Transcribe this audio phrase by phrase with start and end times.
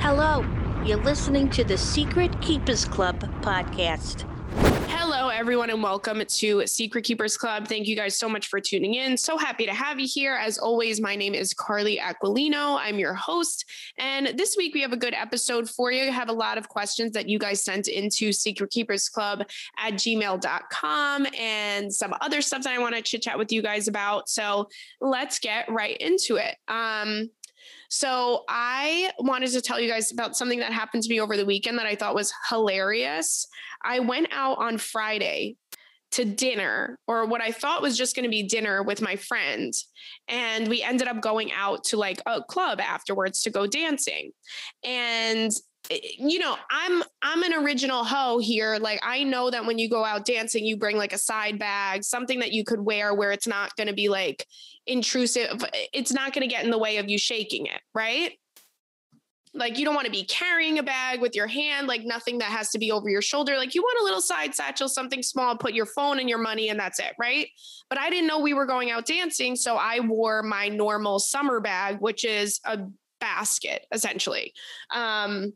[0.00, 0.46] Hello,
[0.84, 4.22] you're listening to the Secret Keepers Club podcast.
[4.88, 7.66] Hello, everyone, and welcome to Secret Keepers Club.
[7.66, 9.16] Thank you guys so much for tuning in.
[9.16, 10.34] So happy to have you here.
[10.34, 12.78] As always, my name is Carly Aquilino.
[12.78, 13.64] I'm your host.
[13.98, 16.04] And this week we have a good episode for you.
[16.04, 19.40] I have a lot of questions that you guys sent into Secret Keepers Club
[19.78, 23.88] at gmail.com and some other stuff that I want to chit chat with you guys
[23.88, 24.28] about.
[24.28, 24.68] So
[25.00, 26.56] let's get right into it.
[26.68, 27.30] Um,
[27.88, 31.46] so I wanted to tell you guys about something that happened to me over the
[31.46, 33.46] weekend that I thought was hilarious.
[33.82, 35.56] I went out on Friday
[36.10, 39.88] to dinner or what I thought was just going to be dinner with my friends.
[40.26, 44.32] And we ended up going out to like a club afterwards to go dancing.
[44.84, 45.50] And
[45.90, 48.78] you know i'm i'm an original hoe here.
[48.80, 52.04] Like i know that when you go out dancing you bring like a side bag
[52.04, 54.46] something that you could wear where it's not going to be like
[54.86, 58.32] intrusive it's not going to get in the way of you shaking it right?
[59.54, 62.50] Like you don't want to be carrying a bag with your hand like nothing that
[62.50, 63.56] has to be over your shoulder.
[63.56, 66.68] Like you want a little side satchel something small put your phone and your money
[66.68, 67.48] and that's it right?
[67.88, 71.60] But i didn't know we were going out dancing so i wore my normal summer
[71.60, 72.78] bag which is a
[73.20, 74.52] basket essentially.
[74.90, 75.52] Um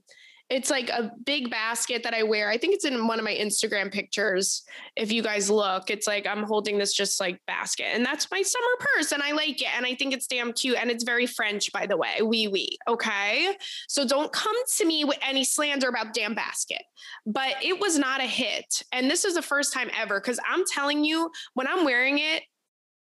[0.53, 2.51] it's like a big basket that I wear.
[2.51, 4.63] I think it's in one of my Instagram pictures.
[4.97, 8.43] If you guys look, it's like I'm holding this just like basket, and that's my
[8.43, 11.25] summer purse, and I like it, and I think it's damn cute, and it's very
[11.25, 12.17] French, by the way.
[12.21, 12.53] Wee oui, wee.
[12.53, 13.57] Oui, okay,
[13.89, 16.83] so don't come to me with any slander about damn basket.
[17.25, 20.65] But it was not a hit, and this is the first time ever because I'm
[20.67, 22.43] telling you, when I'm wearing it,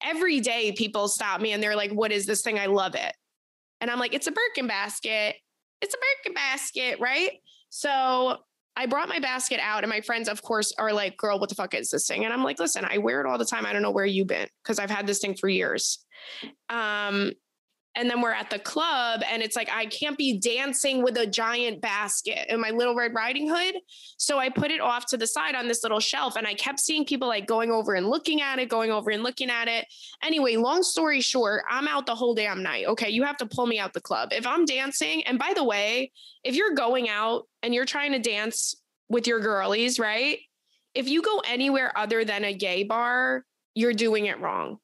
[0.02, 2.58] every day people stop me and they're like, "What is this thing?
[2.58, 3.14] I love it."
[3.80, 5.36] And I'm like, it's a Birkin basket
[5.80, 7.32] it's a Birkin basket, right?
[7.70, 8.38] So
[8.76, 11.54] I brought my basket out, and my friends, of course, are like, girl, what the
[11.54, 12.24] fuck is this thing?
[12.24, 13.66] And I'm like, listen, I wear it all the time.
[13.66, 16.04] I don't know where you've been because I've had this thing for years.
[16.68, 17.32] Um,
[17.96, 21.26] and then we're at the club and it's like i can't be dancing with a
[21.26, 23.74] giant basket in my little red riding hood.
[24.16, 26.80] So i put it off to the side on this little shelf and i kept
[26.80, 29.86] seeing people like going over and looking at it going over and looking at it.
[30.22, 33.10] Anyway long story short i'm out the whole damn night okay?
[33.10, 34.30] You have to pull me out the club.
[34.32, 36.12] If i'm dancing and by the way
[36.44, 38.74] if you're going out and you're trying to dance
[39.08, 40.38] with your girlies right?
[40.94, 44.78] If you go anywhere other than a gay bar you're doing it wrong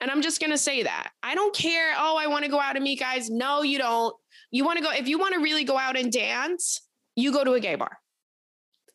[0.00, 1.10] and I'm just going to say that.
[1.22, 1.94] I don't care.
[1.96, 3.30] Oh, I want to go out and meet guys.
[3.30, 4.14] No, you don't.
[4.50, 6.82] You want to go, if you want to really go out and dance,
[7.14, 7.98] you go to a gay bar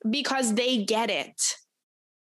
[0.09, 1.41] because they get it.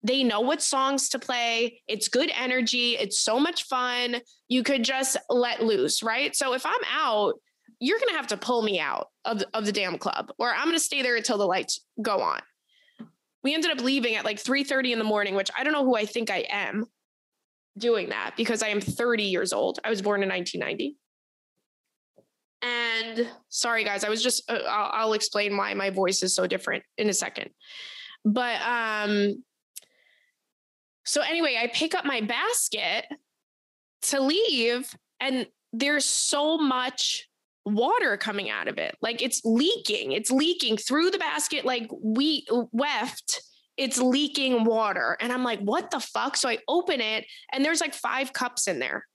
[0.02, 1.80] They know what songs to play.
[1.86, 2.96] It's good energy.
[2.96, 4.16] It's so much fun.
[4.48, 6.34] You could just let loose, right?
[6.34, 7.34] So if I'm out,
[7.78, 10.64] you're going to have to pull me out of, of the damn club or I'm
[10.64, 12.40] going to stay there until the lights go on.
[13.44, 15.96] We ended up leaving at like 3:30 in the morning, which I don't know who
[15.96, 16.86] I think I am
[17.78, 19.78] doing that because I am 30 years old.
[19.84, 20.96] I was born in 1990.
[22.62, 26.46] And sorry, guys, I was just, uh, I'll, I'll explain why my voice is so
[26.46, 27.50] different in a second.
[28.24, 29.42] But, um,
[31.04, 33.06] so anyway, I pick up my basket
[34.02, 37.28] to leave, and there's so much
[37.64, 38.96] water coming out of it.
[39.00, 40.12] Like it's leaking.
[40.12, 43.42] It's leaking through the basket like we weft
[43.76, 45.16] it's leaking water.
[45.20, 46.36] And I'm like, what the fuck?
[46.36, 49.06] So I open it and there's like five cups in there.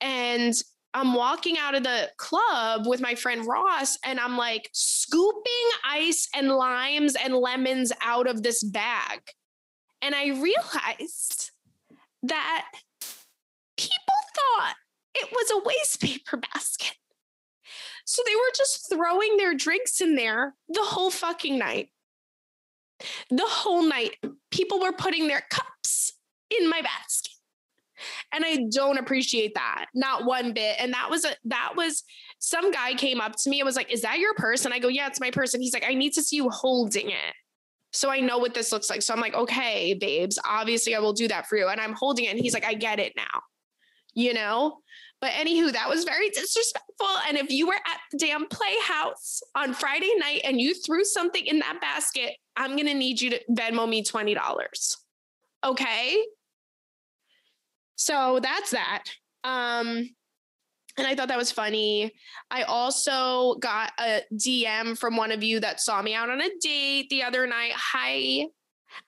[0.00, 0.54] And
[0.92, 6.28] I'm walking out of the club with my friend Ross and I'm like scooping ice
[6.34, 9.20] and limes and lemons out of this bag.
[10.00, 11.50] And I realized
[12.22, 12.66] that
[13.76, 14.74] people thought
[15.14, 16.94] it was a waste paper basket.
[18.04, 21.90] So they were just throwing their drinks in there the whole fucking night.
[23.30, 24.16] The whole night,
[24.50, 26.12] people were putting their cups
[26.50, 27.32] in my basket.
[28.32, 30.76] And I don't appreciate that, not one bit.
[30.78, 32.04] And that was a that was
[32.38, 34.66] some guy came up to me and was like, Is that your purse?
[34.66, 35.54] And I go, Yeah, it's my purse.
[35.54, 37.34] And he's like, I need to see you holding it.
[37.92, 39.00] So I know what this looks like.
[39.00, 41.68] So I'm like, okay, babes, obviously I will do that for you.
[41.68, 42.28] And I'm holding it.
[42.28, 43.40] And he's like, I get it now.
[44.14, 44.80] You know?
[45.20, 47.08] But anywho, that was very disrespectful.
[47.26, 51.46] And if you were at the damn playhouse on Friday night and you threw something
[51.46, 54.96] in that basket, I'm going to need you to Venmo me $20.
[55.64, 56.24] Okay.
[57.96, 59.04] So that's that.
[59.44, 60.08] Um,
[60.98, 62.12] and I thought that was funny.
[62.50, 66.48] I also got a DM from one of you that saw me out on a
[66.60, 67.72] date the other night.
[67.74, 68.46] Hi,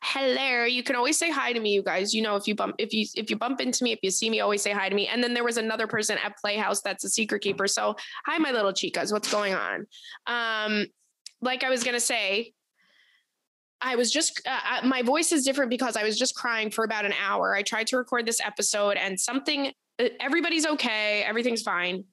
[0.03, 2.75] hello you can always say hi to me you guys you know if you bump
[2.79, 4.95] if you if you bump into me if you see me always say hi to
[4.95, 7.95] me and then there was another person at playhouse that's a secret keeper so
[8.27, 9.87] hi my little chicas what's going on
[10.27, 10.87] um
[11.41, 12.53] like i was gonna say
[13.81, 17.05] I was just, uh, my voice is different because I was just crying for about
[17.05, 17.55] an hour.
[17.55, 22.05] I tried to record this episode and something, uh, everybody's okay, everything's fine.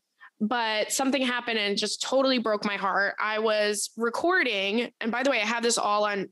[0.42, 3.16] but something happened and just totally broke my heart.
[3.20, 6.28] I was recording, and by the way, I have this all on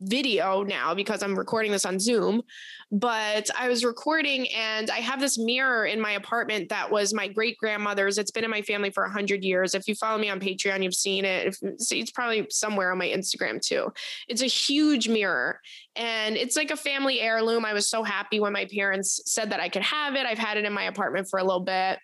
[0.00, 2.42] video now because I'm recording this on Zoom.
[2.90, 7.28] But I was recording and I have this mirror in my apartment that was my
[7.28, 8.16] great grandmother's.
[8.16, 9.74] It's been in my family for 100 years.
[9.74, 11.56] If you follow me on Patreon, you've seen it.
[11.62, 13.92] It's probably somewhere on my Instagram too.
[14.28, 15.60] It's a huge mirror
[15.96, 17.64] and it's like a family heirloom.
[17.64, 20.26] I was so happy when my parents said that I could have it.
[20.26, 21.98] I've had it in my apartment for a little bit.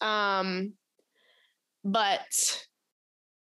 [0.00, 0.72] Um,
[1.84, 2.66] but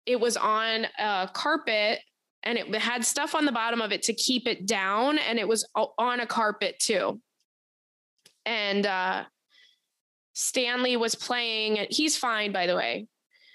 [0.05, 1.99] it was on a carpet
[2.43, 5.47] and it had stuff on the bottom of it to keep it down and it
[5.47, 5.67] was
[5.97, 7.19] on a carpet too.
[8.45, 9.23] And uh
[10.33, 13.07] stanley was playing he's fine by the way.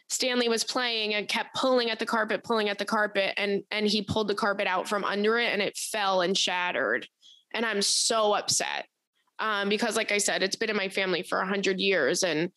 [0.09, 3.87] Stanley was playing and kept pulling at the carpet pulling at the carpet and and
[3.87, 7.09] he pulled the carpet out from under it and it fell and shattered.
[7.55, 8.87] And i'm so upset
[9.39, 12.51] um, because like i said it's been in my family for 100 years and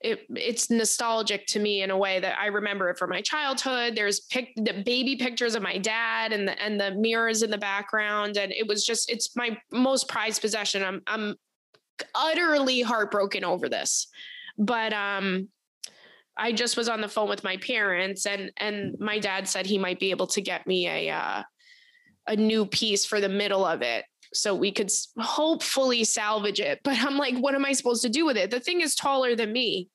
[0.00, 3.94] it, it's nostalgic to me in a way that I remember it from my childhood.
[3.94, 7.58] There's pic- the baby pictures of my dad and the and the mirrors in the
[7.58, 10.82] background, and it was just it's my most prized possession.
[10.82, 11.34] I'm I'm
[12.14, 14.08] utterly heartbroken over this,
[14.56, 15.48] but um,
[16.34, 19.76] I just was on the phone with my parents, and and my dad said he
[19.76, 21.42] might be able to get me a uh,
[22.26, 26.80] a new piece for the middle of it so we could hopefully salvage it.
[26.84, 28.50] But I'm like, what am I supposed to do with it?
[28.50, 29.88] The thing is taller than me.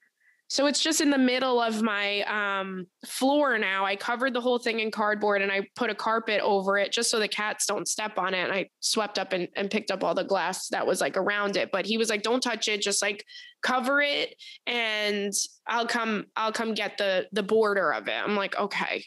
[0.48, 3.84] So it's just in the middle of my um, floor now.
[3.84, 7.10] I covered the whole thing in cardboard and I put a carpet over it just
[7.10, 8.44] so the cats don't step on it.
[8.44, 11.58] And I swept up and, and picked up all the glass that was like around
[11.58, 11.72] it.
[11.72, 13.26] But he was like, don't touch it, just like
[13.64, 14.36] cover it
[14.68, 15.34] and
[15.66, 18.14] I'll come, I'll come get the the border of it.
[18.14, 19.04] I'm like, okay.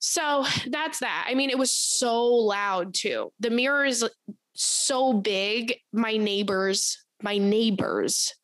[0.00, 1.26] So that's that.
[1.28, 3.32] I mean, it was so loud too.
[3.38, 4.04] The mirror is
[4.54, 5.74] so big.
[5.92, 8.34] My neighbors, my neighbors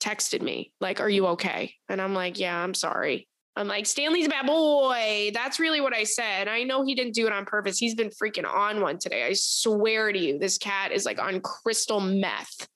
[0.00, 1.74] texted me, like, Are you okay?
[1.88, 3.28] And I'm like, Yeah, I'm sorry.
[3.56, 5.32] I'm like, Stanley's a bad boy.
[5.34, 6.46] That's really what I said.
[6.46, 7.76] I know he didn't do it on purpose.
[7.76, 9.24] He's been freaking on one today.
[9.26, 12.68] I swear to you, this cat is like on crystal meth.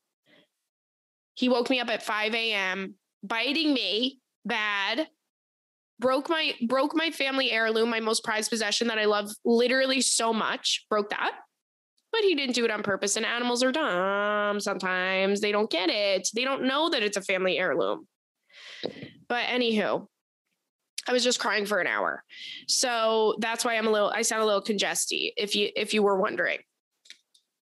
[1.34, 5.06] He woke me up at 5 a.m., biting me bad
[6.02, 10.34] broke my broke my family heirloom, my most prized possession that I love literally so
[10.34, 10.84] much.
[10.90, 11.32] Broke that.
[12.10, 13.16] But he didn't do it on purpose.
[13.16, 15.40] And animals are dumb sometimes.
[15.40, 16.28] They don't get it.
[16.34, 18.06] They don't know that it's a family heirloom.
[19.28, 20.06] But anywho,
[21.08, 22.22] I was just crying for an hour.
[22.68, 26.02] So that's why I'm a little I sound a little congested if you if you
[26.02, 26.58] were wondering.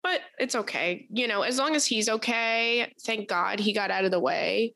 [0.03, 1.07] But it's okay.
[1.11, 4.73] You know, as long as he's okay, thank God he got out of the way.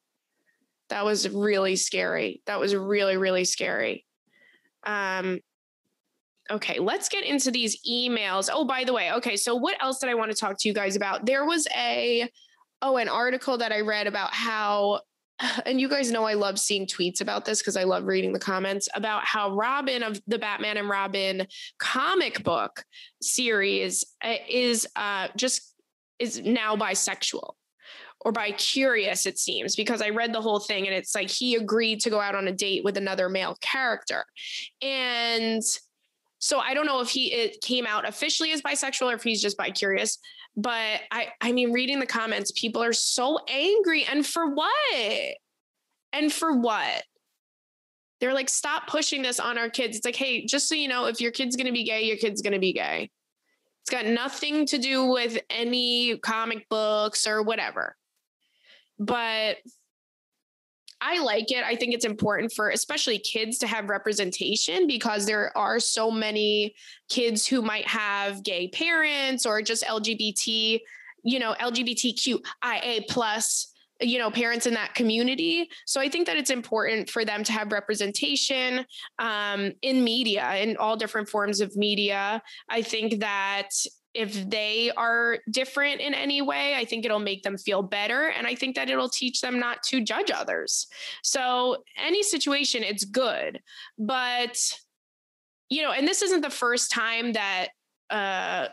[0.89, 2.41] That was really scary.
[2.45, 4.05] That was really, really scary.
[4.85, 5.39] Um,
[6.51, 8.49] okay, let's get into these emails.
[8.51, 10.73] Oh, by the way, okay, so what else did I want to talk to you
[10.73, 11.25] guys about?
[11.25, 12.29] There was a,
[12.81, 15.01] oh, an article that I read about how,
[15.65, 18.39] and you guys know I love seeing tweets about this because I love reading the
[18.39, 21.47] comments about how Robin of the Batman and Robin
[21.79, 22.83] comic book
[23.21, 25.73] series uh, is uh, just
[26.19, 27.55] is now bisexual
[28.25, 31.55] or by curious, it seems, because I read the whole thing and it's like he
[31.55, 34.25] agreed to go out on a date with another male character.
[34.81, 35.61] And
[36.39, 39.43] so I don't know if he it came out officially as bisexual or if he's
[39.43, 40.17] just bi curious.
[40.57, 44.05] But I I mean, reading the comments, people are so angry.
[44.05, 45.35] And for what?
[46.11, 47.03] And for what?
[48.19, 49.97] They're like, stop pushing this on our kids.
[49.97, 52.41] It's like, hey, just so you know, if your kid's gonna be gay, your kid's
[52.41, 53.11] gonna be gay.
[53.83, 57.95] It's got nothing to do with any comic books or whatever
[58.99, 59.57] but
[61.01, 61.63] I like it.
[61.63, 66.73] I think it's important for especially kids to have representation because there are so many
[67.09, 70.79] kids who might have gay parents or just LGBT,
[71.23, 73.71] you know, LGBTQIA plus
[74.01, 77.53] you know parents in that community so i think that it's important for them to
[77.53, 78.85] have representation
[79.19, 83.69] um, in media in all different forms of media i think that
[84.15, 88.29] if they are different in any way, I think it'll make them feel better.
[88.29, 90.87] And I think that it'll teach them not to judge others.
[91.21, 93.61] So, any situation, it's good.
[93.99, 94.57] But,
[95.69, 97.67] you know, and this isn't the first time that,
[98.09, 98.67] uh,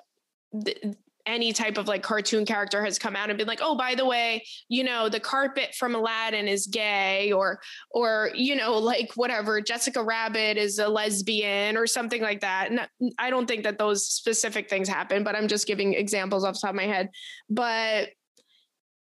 [0.65, 0.95] th-
[1.27, 4.05] any type of like cartoon character has come out and been like oh by the
[4.05, 7.61] way you know the carpet from aladdin is gay or
[7.91, 12.89] or you know like whatever jessica rabbit is a lesbian or something like that and
[13.19, 16.61] i don't think that those specific things happen but i'm just giving examples off the
[16.61, 17.09] top of my head
[17.49, 18.09] but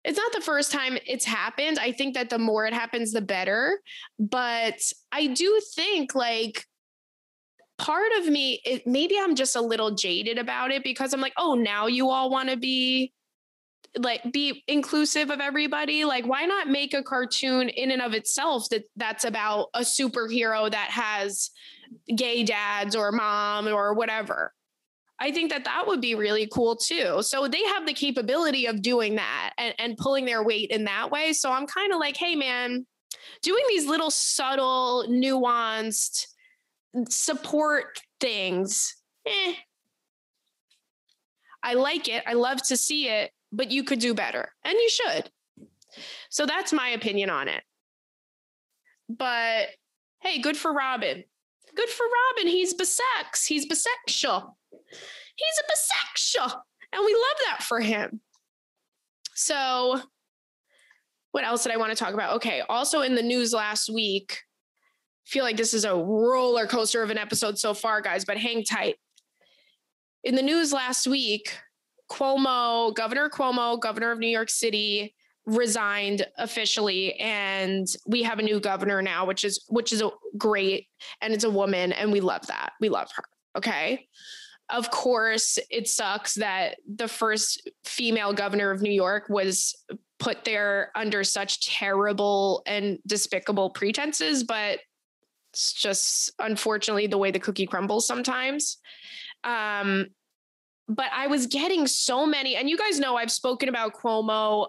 [0.06, 1.78] it's not the first time it's happened.
[1.78, 3.82] I think that the more it happens, the better.
[4.18, 4.80] But
[5.12, 6.66] I do think like
[7.80, 11.34] part of me, it, maybe I'm just a little jaded about it because I'm like,
[11.38, 13.14] oh, now you all want to be
[13.98, 16.06] like be inclusive of everybody.
[16.06, 20.70] Like why not make a cartoon in and of itself that that's about a superhero
[20.70, 21.50] that has
[22.16, 24.54] gay dads or mom or whatever?
[25.22, 27.24] I think that that would be really cool too.
[27.24, 31.10] So they have the capability of doing that and, and pulling their weight in that
[31.10, 31.34] way.
[31.34, 32.86] So i'm kind of like hey man
[33.42, 36.28] doing these little subtle nuanced
[37.08, 38.96] support things
[39.28, 39.54] eh.
[41.64, 44.90] i like it i love to see it but you could do better and you
[44.90, 45.32] should.
[46.30, 47.64] So that's my opinion on it.
[49.10, 49.68] But
[50.22, 51.24] hey, good for Robin.
[51.76, 52.52] Good for Robin.
[52.52, 53.46] He's bisex.
[53.46, 54.54] He's bisexual.
[54.72, 56.54] He's a bisexual.
[56.92, 58.22] And we love that for him.
[59.36, 60.02] So,
[61.32, 62.36] what else did I want to talk about?
[62.38, 62.62] Okay.
[62.68, 64.40] Also, in the news last week,
[65.30, 68.64] feel like this is a roller coaster of an episode so far, guys, but hang
[68.64, 68.96] tight.
[70.24, 71.56] In the news last week,
[72.12, 75.14] Cuomo, Governor Cuomo, governor of New York City,
[75.46, 80.88] resigned officially and we have a new governor now which is which is a great
[81.22, 83.24] and it's a woman and we love that we love her
[83.58, 84.06] okay
[84.70, 89.76] of course it sucks that the first female governor of new york was
[90.20, 94.80] put there under such terrible and despicable pretenses but
[95.52, 98.78] it's just unfortunately the way the cookie crumbles sometimes
[99.44, 100.08] um
[100.90, 104.68] but I was getting so many, and you guys know I've spoken about Cuomo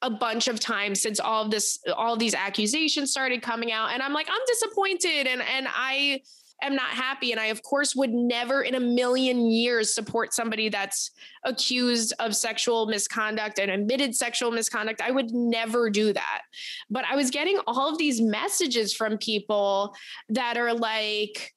[0.00, 3.90] a bunch of times since all of this, all of these accusations started coming out.
[3.90, 6.20] And I'm like, I'm disappointed and and I
[6.62, 7.32] am not happy.
[7.32, 11.12] And I, of course, would never in a million years support somebody that's
[11.44, 15.00] accused of sexual misconduct and admitted sexual misconduct.
[15.00, 16.42] I would never do that.
[16.90, 19.94] But I was getting all of these messages from people
[20.30, 21.54] that are like,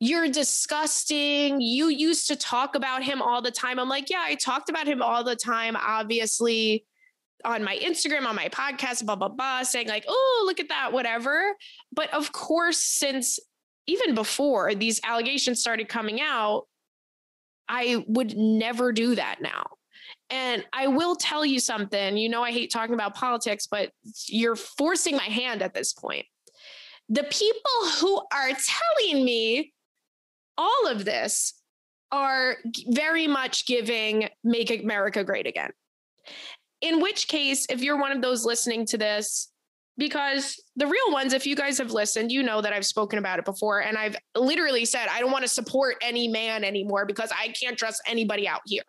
[0.00, 1.60] you're disgusting.
[1.60, 3.78] You used to talk about him all the time.
[3.78, 6.84] I'm like, yeah, I talked about him all the time, obviously,
[7.44, 10.92] on my Instagram, on my podcast, blah, blah, blah, saying, like, oh, look at that,
[10.92, 11.54] whatever.
[11.92, 13.38] But of course, since
[13.86, 16.66] even before these allegations started coming out,
[17.68, 19.64] I would never do that now.
[20.30, 22.16] And I will tell you something.
[22.16, 23.90] You know, I hate talking about politics, but
[24.26, 26.26] you're forcing my hand at this point.
[27.08, 29.72] The people who are telling me
[30.56, 31.54] all of this
[32.10, 32.56] are
[32.88, 35.70] very much giving Make America Great Again.
[36.80, 39.50] In which case, if you're one of those listening to this,
[39.96, 43.38] because the real ones, if you guys have listened, you know that I've spoken about
[43.38, 43.80] it before.
[43.80, 47.78] And I've literally said, I don't want to support any man anymore because I can't
[47.78, 48.82] trust anybody out here.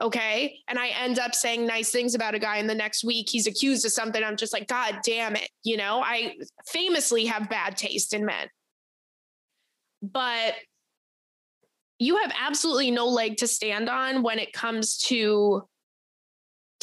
[0.00, 0.58] Okay.
[0.68, 3.46] And I end up saying nice things about a guy, and the next week he's
[3.46, 4.22] accused of something.
[4.22, 5.48] I'm just like, God damn it.
[5.62, 6.36] You know, I
[6.68, 8.48] famously have bad taste in men.
[10.02, 10.54] But
[11.98, 15.66] you have absolutely no leg to stand on when it comes to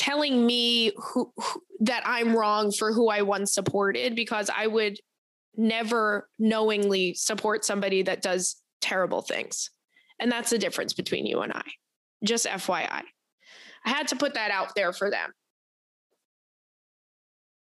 [0.03, 4.99] telling me who, who, that I'm wrong for who I once supported because I would
[5.55, 9.69] never knowingly support somebody that does terrible things.
[10.19, 11.63] And that's the difference between you and I.
[12.21, 13.03] Just FYI.
[13.85, 15.31] I had to put that out there for them.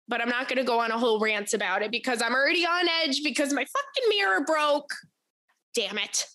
[0.07, 2.65] But I'm not going to go on a whole rant about it because I'm already
[2.65, 4.89] on edge because my fucking mirror broke.
[5.75, 6.25] Damn it.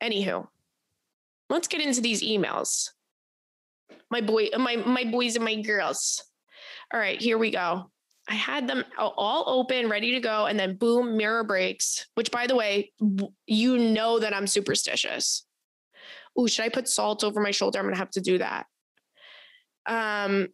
[0.00, 0.46] Anywho,
[1.50, 2.90] let's get into these emails.
[4.10, 6.22] My boy, my my boys and my girls.
[6.92, 7.90] All right, here we go.
[8.28, 12.06] I had them all open, ready to go, and then boom, mirror breaks.
[12.14, 12.92] Which, by the way,
[13.46, 15.44] you know that I'm superstitious.
[16.36, 17.78] Oh, should I put salt over my shoulder?
[17.78, 18.66] I'm gonna have to do that.
[19.86, 20.48] Um.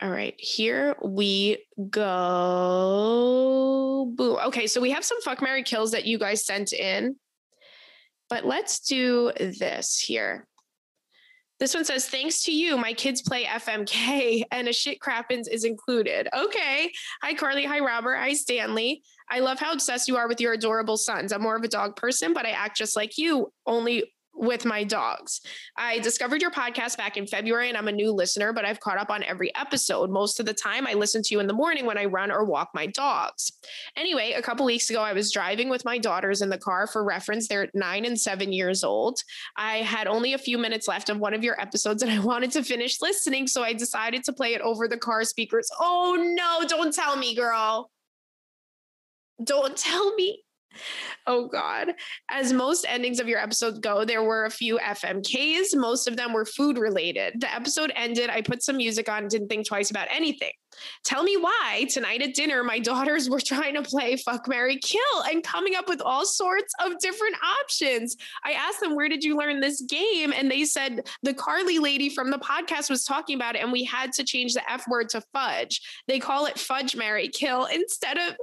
[0.00, 1.58] All right, here we
[1.90, 3.24] go.
[4.16, 4.38] Boom.
[4.46, 7.16] Okay, so we have some fuck Mary kills that you guys sent in.
[8.30, 10.46] But let's do this here.
[11.58, 15.64] This one says, thanks to you, my kids play FMK and a shit crappens is
[15.64, 16.28] included.
[16.36, 16.92] Okay.
[17.22, 17.64] Hi, Carly.
[17.64, 18.16] Hi, Robert.
[18.16, 19.02] Hi, Stanley.
[19.30, 21.32] I love how obsessed you are with your adorable sons.
[21.32, 24.04] I'm more of a dog person, but I act just like you, only
[24.38, 25.40] with my dogs.
[25.76, 28.98] I discovered your podcast back in February and I'm a new listener, but I've caught
[28.98, 30.10] up on every episode.
[30.10, 32.44] Most of the time, I listen to you in the morning when I run or
[32.44, 33.52] walk my dogs.
[33.96, 36.86] Anyway, a couple weeks ago, I was driving with my daughters in the car.
[36.86, 39.20] For reference, they're nine and seven years old.
[39.56, 42.52] I had only a few minutes left of one of your episodes and I wanted
[42.52, 45.68] to finish listening, so I decided to play it over the car speakers.
[45.80, 47.90] Oh no, don't tell me, girl.
[49.42, 50.42] Don't tell me
[51.26, 51.92] Oh God.
[52.30, 55.74] As most endings of your episodes go, there were a few FMKs.
[55.74, 57.40] Most of them were food related.
[57.40, 58.30] The episode ended.
[58.30, 60.50] I put some music on, didn't think twice about anything.
[61.04, 65.22] Tell me why tonight at dinner, my daughters were trying to play Fuck Mary Kill
[65.30, 68.16] and coming up with all sorts of different options.
[68.44, 70.32] I asked them, Where did you learn this game?
[70.32, 73.84] And they said the Carly lady from the podcast was talking about it, and we
[73.84, 75.80] had to change the F word to fudge.
[76.06, 78.36] They call it Fudge Mary Kill instead of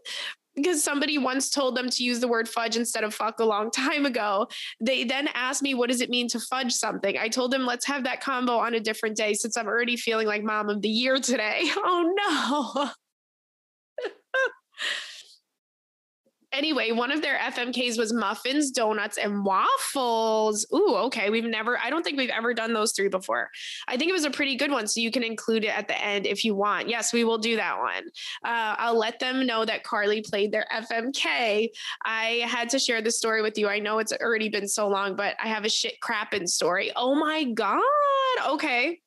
[0.55, 3.71] because somebody once told them to use the word fudge instead of fuck a long
[3.71, 4.47] time ago.
[4.79, 7.17] They then asked me, what does it mean to fudge something?
[7.17, 10.27] I told them, let's have that combo on a different day since I'm already feeling
[10.27, 11.63] like mom of the year today.
[11.87, 12.89] Oh no.
[16.55, 20.65] anyway, one of their FMKs was muffins, donuts, and waffles.
[20.73, 21.29] Ooh, okay.
[21.29, 23.49] We've never, I don't think we've ever done those three before.
[23.87, 24.87] I think it was a pretty good one.
[24.87, 26.89] So you can include it at the end if you want.
[26.89, 28.03] Yes, we will do that one.
[28.43, 31.69] Uh, I'll let them know that Carly played their FMK.
[32.03, 33.67] I had to share the story with you.
[33.67, 36.91] I know it's already been so long, but I have a shit crapping story.
[36.95, 37.81] Oh my God.
[38.47, 38.99] Okay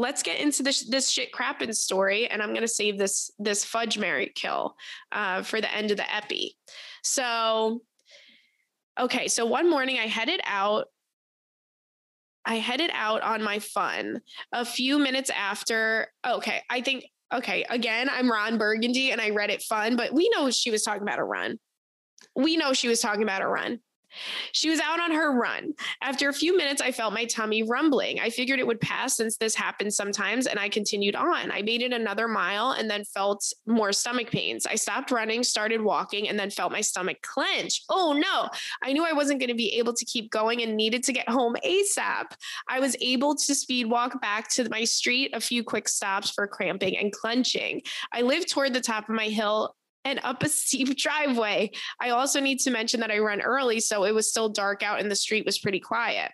[0.00, 3.98] let's get into this this shit crapping story and i'm to save this this fudge
[3.98, 4.74] mary kill
[5.12, 6.56] uh, for the end of the epi.
[7.02, 7.82] So
[8.98, 10.86] okay so one morning i headed out
[12.44, 14.20] i headed out on my fun.
[14.52, 19.50] A few minutes after okay i think okay again i'm ron burgundy and i read
[19.50, 21.58] it fun but we know she was talking about a run.
[22.34, 23.80] We know she was talking about a run
[24.52, 25.72] she was out on her run.
[26.02, 28.20] After a few minutes, I felt my tummy rumbling.
[28.20, 31.50] I figured it would pass since this happens sometimes, and I continued on.
[31.50, 34.66] I made it another mile and then felt more stomach pains.
[34.66, 37.82] I stopped running, started walking, and then felt my stomach clench.
[37.88, 38.48] Oh no,
[38.82, 41.28] I knew I wasn't going to be able to keep going and needed to get
[41.28, 42.26] home ASAP.
[42.68, 46.46] I was able to speed walk back to my street, a few quick stops for
[46.46, 47.82] cramping and clenching.
[48.12, 51.70] I lived toward the top of my hill and up a steep driveway.
[52.00, 55.00] I also need to mention that I run early, so it was still dark out
[55.00, 56.32] and the street was pretty quiet.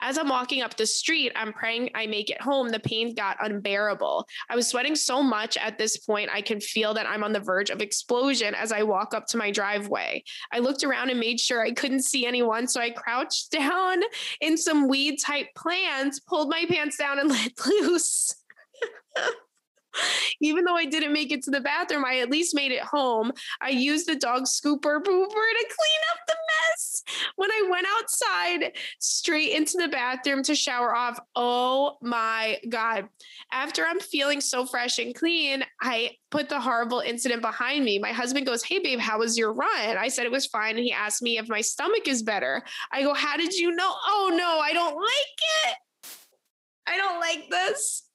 [0.00, 2.68] As I'm walking up the street, I'm praying I make it home.
[2.68, 4.26] The pain got unbearable.
[4.50, 7.40] I was sweating so much at this point, I can feel that I'm on the
[7.40, 10.22] verge of explosion as I walk up to my driveway.
[10.52, 14.02] I looked around and made sure I couldn't see anyone, so I crouched down
[14.40, 18.34] in some weed type plants, pulled my pants down, and let loose.
[20.40, 23.32] Even though I didn't make it to the bathroom, I at least made it home.
[23.60, 27.02] I used the dog scooper pooper to clean up the mess.
[27.36, 33.08] When I went outside straight into the bathroom to shower off, oh my God.
[33.52, 37.98] After I'm feeling so fresh and clean, I put the horrible incident behind me.
[37.98, 39.96] My husband goes, Hey, babe, how was your run?
[39.96, 40.76] I said it was fine.
[40.76, 42.62] And he asked me if my stomach is better.
[42.92, 43.94] I go, How did you know?
[44.06, 45.76] Oh no, I don't like it.
[46.88, 48.05] I don't like this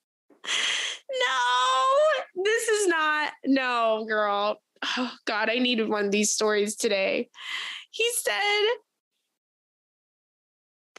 [0.44, 3.32] no, this is not.
[3.44, 4.60] No, girl.
[4.98, 7.28] Oh, God, I needed one of these stories today.
[7.90, 8.66] He said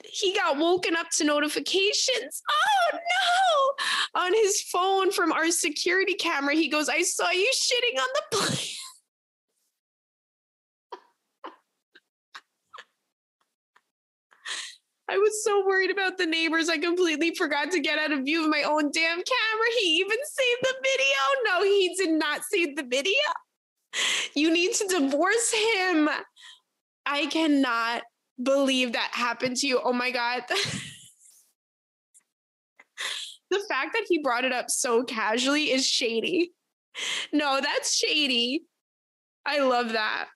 [0.06, 2.41] he got woken up to notifications.
[2.49, 4.21] Oh no!
[4.21, 8.38] On his phone from our security camera, he goes, I saw you shitting on the
[8.38, 8.67] plane.
[15.13, 16.69] I was so worried about the neighbors.
[16.69, 19.67] I completely forgot to get out of view of my own damn camera.
[19.80, 21.15] He even saved the video.
[21.45, 23.13] No, he did not save the video.
[24.34, 26.10] You need to divorce him.
[27.06, 28.02] I cannot
[28.41, 29.80] believe that happened to you.
[29.84, 30.41] Oh my God.
[33.52, 36.54] the fact that he brought it up so casually is shady.
[37.32, 38.63] No, that's shady.
[39.45, 40.30] I love that.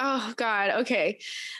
[0.00, 0.70] Oh God.
[0.82, 1.18] Okay.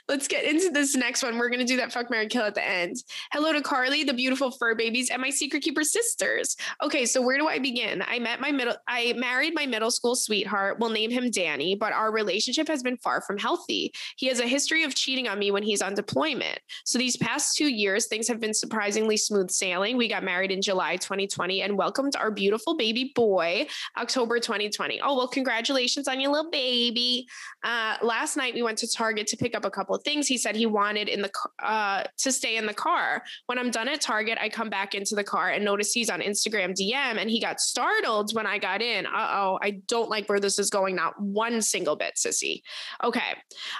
[0.09, 1.39] Let's get into this next one.
[1.39, 3.03] We're gonna do that fuck Mary Kill at the end.
[3.33, 6.57] Hello to Carly, the beautiful fur babies, and my secret keeper sisters.
[6.81, 8.05] Okay, so where do I begin?
[8.07, 10.79] I met my middle I married my middle school sweetheart.
[10.79, 13.93] We'll name him Danny, but our relationship has been far from healthy.
[14.17, 16.61] He has a history of cheating on me when he's on deployment.
[16.85, 19.97] So these past two years, things have been surprisingly smooth sailing.
[19.97, 25.01] We got married in July 2020 and welcomed our beautiful baby boy October 2020.
[25.03, 27.27] Oh, well, congratulations on your little baby.
[27.65, 30.27] Uh last last night we went to Target to pick up a couple of things.
[30.27, 31.31] He said he wanted in the
[31.63, 33.23] uh, to stay in the car.
[33.47, 36.21] When I'm done at Target, I come back into the car and notice he's on
[36.21, 39.07] Instagram DM, and he got startled when I got in.
[39.07, 40.95] Uh oh, I don't like where this is going.
[40.95, 42.61] Not one single bit, sissy.
[43.03, 43.35] Okay,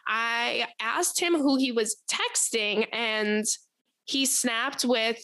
[0.07, 3.45] I asked him who he was texting, and
[4.05, 5.19] he snapped with,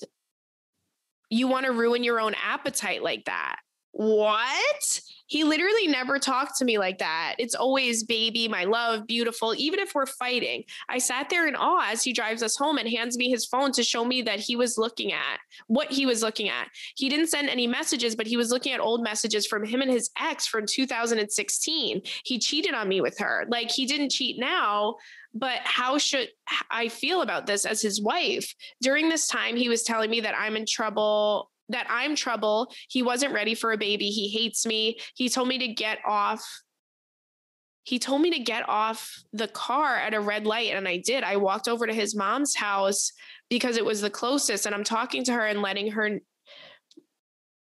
[1.31, 3.57] "You want to ruin your own appetite like that."
[3.93, 5.01] What?
[5.27, 7.37] He literally never talked to me like that.
[7.39, 10.65] It's always baby, my love, beautiful, even if we're fighting.
[10.89, 13.73] I sat there in awe as he drives us home and hands me his phone
[13.73, 16.69] to show me that he was looking at what he was looking at.
[16.97, 19.91] He didn't send any messages, but he was looking at old messages from him and
[19.91, 22.03] his ex from 2016.
[22.25, 23.47] He cheated on me with her.
[23.49, 24.97] Like he didn't cheat now,
[25.35, 26.29] but how should
[26.71, 28.55] I feel about this as his wife?
[28.81, 32.72] During this time, he was telling me that I'm in trouble that I'm trouble.
[32.88, 34.09] He wasn't ready for a baby.
[34.09, 34.98] He hates me.
[35.14, 36.44] He told me to get off.
[37.85, 41.22] He told me to get off the car at a red light, and I did.
[41.22, 43.12] I walked over to his mom's house
[43.50, 46.18] because it was the closest, and I'm talking to her and letting her.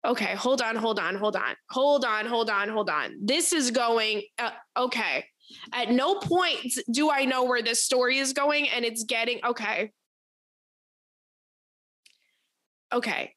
[0.05, 3.17] Okay, hold on, hold on, hold on, hold on, hold on, hold on.
[3.21, 4.23] This is going.
[4.39, 5.25] Uh, okay.
[5.71, 9.91] At no point do I know where this story is going, and it's getting okay.
[12.91, 13.37] Okay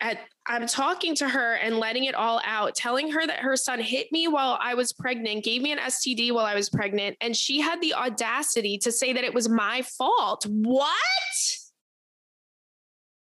[0.00, 3.80] at I'm talking to her and letting it all out, telling her that her son
[3.80, 7.34] hit me while I was pregnant, gave me an STD while I was pregnant, and
[7.34, 10.44] she had the audacity to say that it was my fault.
[10.46, 10.90] What?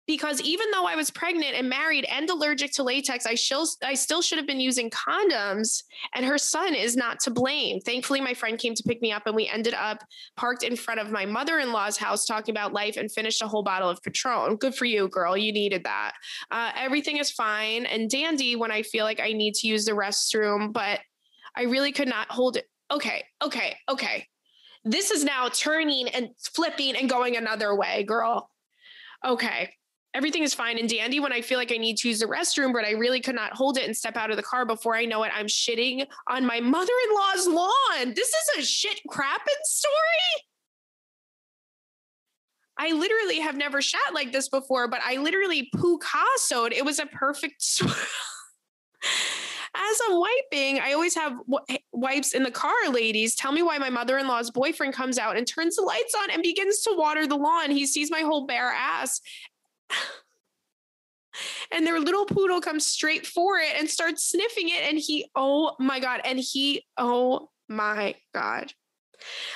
[0.07, 3.93] Because even though I was pregnant and married and allergic to latex, I still I
[3.93, 5.83] still should have been using condoms
[6.15, 7.81] and her son is not to blame.
[7.81, 10.03] Thankfully my friend came to pick me up and we ended up
[10.37, 13.89] parked in front of my mother-in-law's house talking about life and finished a whole bottle
[13.89, 14.55] of Patron.
[14.55, 15.35] Good for you, girl.
[15.35, 16.13] You needed that.
[16.49, 19.91] Uh, everything is fine and dandy when I feel like I need to use the
[19.91, 21.01] restroom, but
[21.55, 22.65] I really could not hold it.
[22.89, 24.25] Okay, okay, okay.
[24.85, 28.49] This is now turning and flipping and going another way, girl.
[29.25, 29.71] Okay
[30.17, 32.73] everything is fine and dandy when I feel like I need to use the restroom,
[32.73, 35.05] but I really could not hold it and step out of the car before I
[35.05, 35.31] know it.
[35.33, 38.13] I'm shitting on my mother in law's lawn.
[38.15, 40.43] This is a shit crapping story.
[42.79, 46.73] I literally have never shat like this before, but I literally Picassoed.
[46.73, 47.63] It was a perfect.
[49.75, 51.37] As I'm wiping, I always have
[51.69, 53.35] eh, wipes in the car, ladies.
[53.35, 56.31] Tell me why my mother in law's boyfriend comes out and turns the lights on
[56.31, 57.69] and begins to water the lawn.
[57.69, 59.21] He sees my whole bare ass
[61.71, 64.83] and their little poodle comes straight for it and starts sniffing it.
[64.87, 66.21] And he, oh my God.
[66.23, 68.71] And he, oh my God.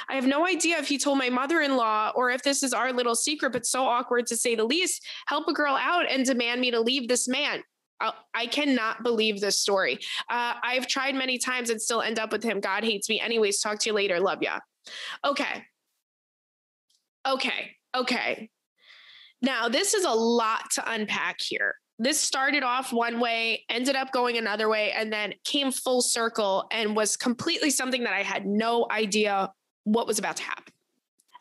[0.10, 2.74] I have no idea if he told my mother in law or if this is
[2.74, 5.06] our little secret, but so awkward to say the least.
[5.28, 7.64] Help a girl out and demand me to leave this man.
[8.34, 10.00] I cannot believe this story.
[10.28, 12.60] Uh, I've tried many times and still end up with him.
[12.60, 13.20] God hates me.
[13.20, 14.20] Anyways, talk to you later.
[14.20, 14.58] Love ya.
[15.24, 15.64] Okay.
[17.28, 17.76] Okay.
[17.96, 18.50] Okay.
[19.42, 21.76] Now, this is a lot to unpack here.
[21.98, 26.66] This started off one way, ended up going another way, and then came full circle
[26.72, 29.52] and was completely something that I had no idea
[29.84, 30.74] what was about to happen.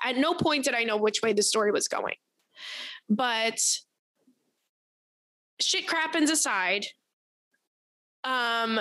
[0.04, 2.14] At no point did I know which way the story was going.
[3.08, 3.60] But
[5.60, 6.86] shit crappens aside,
[8.24, 8.80] um,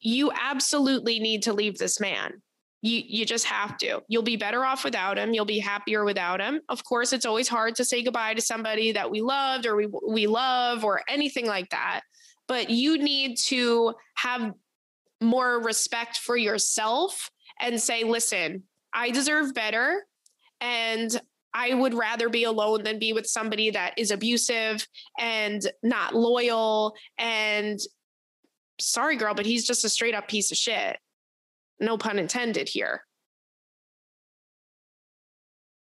[0.00, 2.42] you absolutely need to leave this man
[2.82, 4.02] you you just have to.
[4.08, 7.48] You'll be better off without him you'll be happier without him of course it's always
[7.48, 11.46] hard to say goodbye to somebody that we loved or we we love or anything
[11.46, 12.02] like that
[12.48, 14.52] but you need to have
[15.20, 20.04] more respect for yourself and say listen i deserve better
[20.60, 21.20] and
[21.54, 24.86] I would rather be alone than be with somebody that is abusive
[25.18, 27.78] and not loyal and
[28.80, 30.96] sorry girl but he's just a straight up piece of shit
[31.82, 33.04] no pun intended here.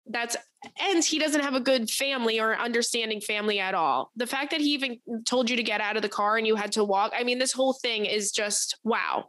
[0.06, 0.38] That's
[0.82, 4.12] and he doesn't have a good family or understanding family at all.
[4.16, 6.56] The fact that he even told you to get out of the car and you
[6.56, 9.26] had to walk, I mean, this whole thing is just wow.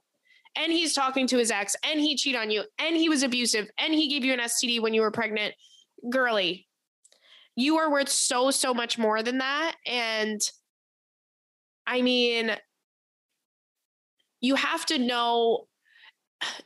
[0.57, 3.71] And he's talking to his ex, and he cheated on you, and he was abusive,
[3.79, 5.55] and he gave you an STD when you were pregnant.
[6.11, 6.67] Girly,
[7.55, 9.77] you are worth so, so much more than that.
[9.87, 10.41] And
[11.87, 12.51] I mean,
[14.41, 15.67] you have to know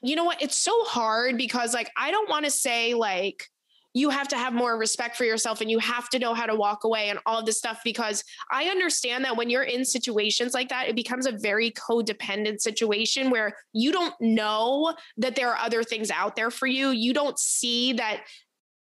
[0.03, 0.43] you know what?
[0.43, 3.49] It's so hard because like I don't want to say like
[3.97, 6.55] you have to have more respect for yourself and you have to know how to
[6.57, 10.53] walk away and all of this stuff because I understand that when you're in situations
[10.53, 15.59] like that, it becomes a very codependent situation where you don't know that there are
[15.59, 16.91] other things out there for you.
[16.91, 18.25] You don't see that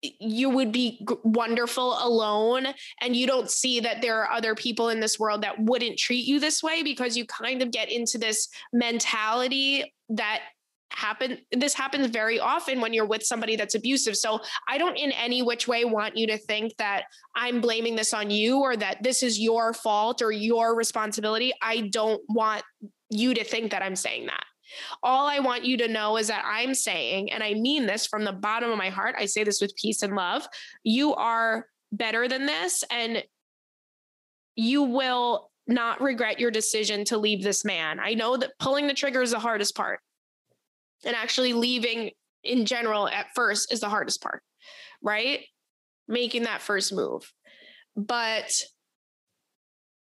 [0.03, 2.69] you would be wonderful alone
[3.01, 6.27] and you don't see that there are other people in this world that wouldn't treat
[6.27, 10.41] you this way because you kind of get into this mentality that
[10.91, 15.11] happen this happens very often when you're with somebody that's abusive so i don't in
[15.13, 19.03] any which way want you to think that i'm blaming this on you or that
[19.03, 22.63] this is your fault or your responsibility i don't want
[23.11, 24.45] you to think that i'm saying that
[25.03, 28.25] all I want you to know is that I'm saying, and I mean this from
[28.25, 30.47] the bottom of my heart, I say this with peace and love.
[30.83, 33.23] You are better than this, and
[34.57, 38.01] you will not regret your decision to leave this man.
[38.01, 40.01] I know that pulling the trigger is the hardest part.
[41.05, 42.11] And actually leaving
[42.43, 44.43] in general at first is the hardest part,
[45.03, 45.41] right?
[46.09, 47.31] Making that first move.
[47.97, 48.53] But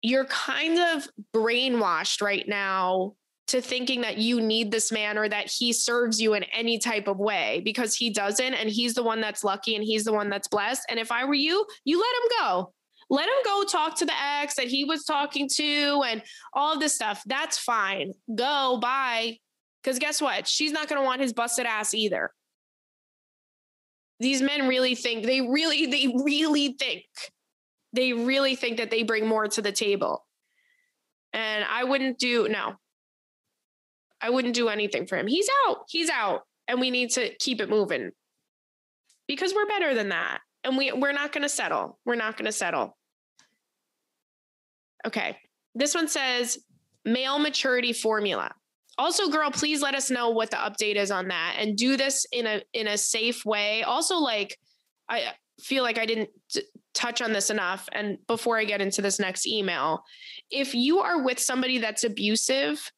[0.02, 3.14] you're kind of brainwashed right now
[3.48, 7.08] to thinking that you need this man or that he serves you in any type
[7.08, 10.30] of way because he doesn't and he's the one that's lucky and he's the one
[10.30, 10.84] that's blessed.
[10.90, 12.74] And if i were you you let him go.
[13.10, 16.24] Let him go talk to the ex that he was talking to and
[16.54, 17.22] all this stuff.
[17.26, 18.14] That's fine.
[18.34, 19.38] Go bye
[19.84, 22.32] because guess what she's not going to want his busted ass either
[24.20, 27.04] these men really think they really they really think
[27.94, 30.26] they really think that they bring more to the table
[31.34, 32.76] and i wouldn't do no
[34.22, 35.28] I wouldn't do anything for him.
[35.28, 35.86] He's out.
[35.89, 36.41] He's out.
[36.67, 38.12] And we need to keep it moving
[39.28, 40.39] because we're better than that.
[40.63, 42.00] And we, we're not going to settle.
[42.06, 42.98] We're not going to settle.
[45.06, 45.38] Okay.
[45.74, 46.60] This one says
[47.04, 48.52] male maturity formula.
[49.02, 52.24] Also, girl, please let us know what the update is on that and do this
[52.32, 53.82] in a in a safe way.
[53.82, 54.60] Also, like
[55.10, 56.62] I feel like I didn't t-
[56.94, 57.90] touch on this enough.
[57.94, 60.04] And before I get into this next email,
[60.52, 62.92] if you are with somebody that's abusive,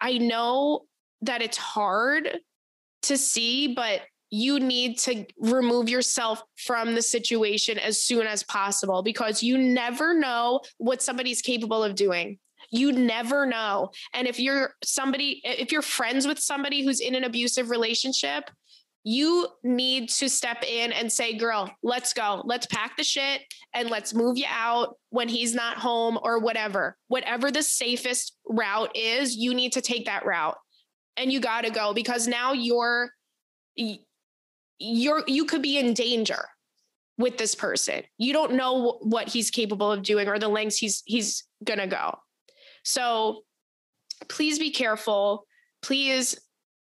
[0.00, 0.86] I know
[1.20, 2.38] that it's hard
[3.02, 9.02] to see, but you need to remove yourself from the situation as soon as possible
[9.02, 12.38] because you never know what somebody's capable of doing.
[12.70, 13.90] You never know.
[14.14, 18.50] And if you're somebody, if you're friends with somebody who's in an abusive relationship,
[19.08, 22.42] you need to step in and say, girl, let's go.
[22.44, 26.96] Let's pack the shit and let's move you out when he's not home or whatever.
[27.06, 30.56] Whatever the safest route is, you need to take that route.
[31.16, 33.10] And you got to go because now you're
[34.78, 36.44] you're you could be in danger
[37.16, 38.02] with this person.
[38.18, 41.86] You don't know what he's capable of doing or the lengths he's he's going to
[41.86, 42.18] go.
[42.86, 43.42] So
[44.28, 45.44] please be careful.
[45.82, 46.38] Please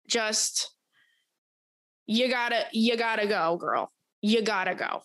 [0.06, 0.76] just
[2.06, 3.90] you gotta you gotta go girl.
[4.22, 5.02] You gotta go.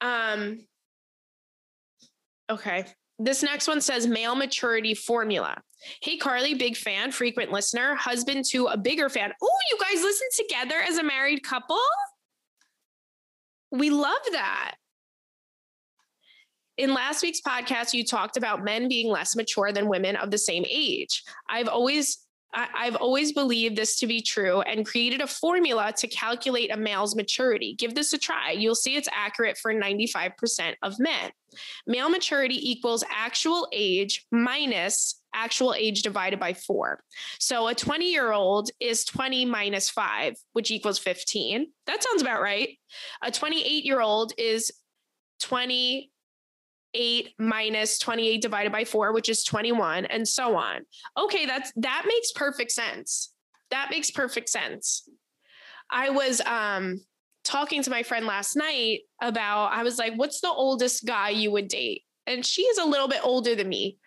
[0.00, 0.66] Um
[2.50, 2.86] okay.
[3.20, 5.62] This next one says male maturity formula.
[6.02, 9.32] Hey carly big fan frequent listener husband to a bigger fan.
[9.40, 11.78] Oh you guys listen together as a married couple?
[13.70, 14.74] We love that
[16.76, 20.38] in last week's podcast, you talked about men being less mature than women of the
[20.38, 21.22] same age.
[21.48, 22.18] I've always
[22.56, 26.76] I, have always believed this to be true and created a formula to calculate a
[26.76, 27.74] male's maturity.
[27.74, 28.52] Give this a try.
[28.52, 31.30] You'll see it's accurate for 95% of men.
[31.86, 37.00] Male maturity equals actual age minus actual age divided by four.
[37.40, 41.66] So a 20 year old is 20 minus five, which equals 15.
[41.86, 42.78] That sounds about right.
[43.22, 44.70] A 28 year old is
[45.40, 46.12] 20
[46.94, 50.82] 8 minus 28 divided by 4 which is 21 and so on.
[51.18, 53.32] Okay that's that makes perfect sense.
[53.70, 55.08] That makes perfect sense.
[55.90, 57.00] I was um
[57.42, 61.50] talking to my friend last night about i was like what's the oldest guy you
[61.50, 62.02] would date?
[62.26, 63.98] And she is a little bit older than me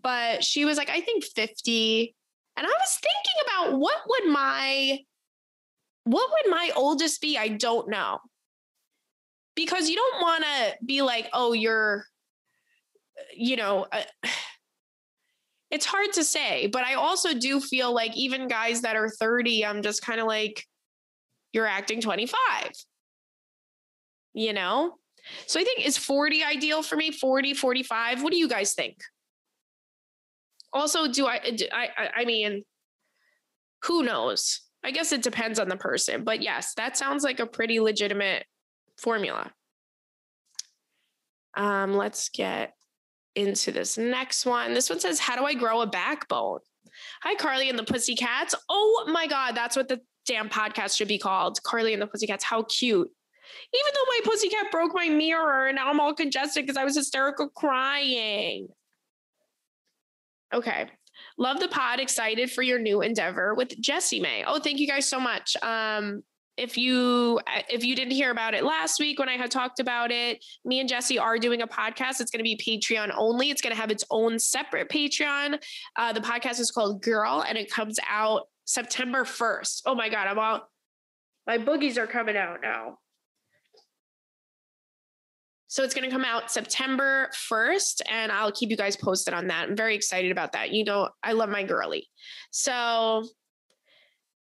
[0.00, 2.14] but she was like i think 50
[2.56, 4.98] and i was thinking about what would my
[6.04, 7.36] what would my oldest be?
[7.38, 8.18] I don't know.
[9.54, 12.04] Because you don't want to be like oh you're
[13.34, 14.02] you know, uh,
[15.70, 19.64] it's hard to say, but I also do feel like even guys that are 30,
[19.64, 20.64] I'm just kind of like,
[21.52, 22.36] you're acting 25.
[24.34, 24.94] You know?
[25.46, 27.10] So I think is 40 ideal for me?
[27.10, 28.22] 40, 45.
[28.22, 28.96] What do you guys think?
[30.72, 32.64] Also, do I, do I, I mean,
[33.84, 34.62] who knows?
[34.82, 38.46] I guess it depends on the person, but yes, that sounds like a pretty legitimate
[38.98, 39.50] formula.
[41.54, 42.74] Um, let's get
[43.34, 44.74] into this next one.
[44.74, 46.60] This one says, How do I grow a backbone?
[47.22, 48.54] Hi, Carly and the Pussycats.
[48.68, 51.62] Oh my God, that's what the damn podcast should be called.
[51.62, 52.44] Carly and the Pussycats.
[52.44, 53.10] How cute.
[53.74, 56.96] Even though my pussycat broke my mirror and now I'm all congested because I was
[56.96, 58.68] hysterical crying.
[60.54, 60.88] Okay.
[61.36, 62.00] Love the pod.
[62.00, 64.44] Excited for your new endeavor with Jessimae.
[64.46, 65.56] Oh, thank you guys so much.
[65.62, 66.22] Um,
[66.56, 70.10] if you if you didn't hear about it last week when I had talked about
[70.10, 72.20] it, me and Jesse are doing a podcast.
[72.20, 73.50] It's going to be Patreon only.
[73.50, 75.62] It's going to have its own separate Patreon.
[75.96, 79.82] Uh, the podcast is called Girl, and it comes out September first.
[79.86, 80.68] Oh my god, I'm all
[81.46, 82.98] my boogies are coming out now.
[85.70, 89.46] So it's going to come out September 1st, and I'll keep you guys posted on
[89.46, 89.68] that.
[89.68, 90.72] I'm very excited about that.
[90.72, 92.08] You know, I love my girly.
[92.50, 93.24] So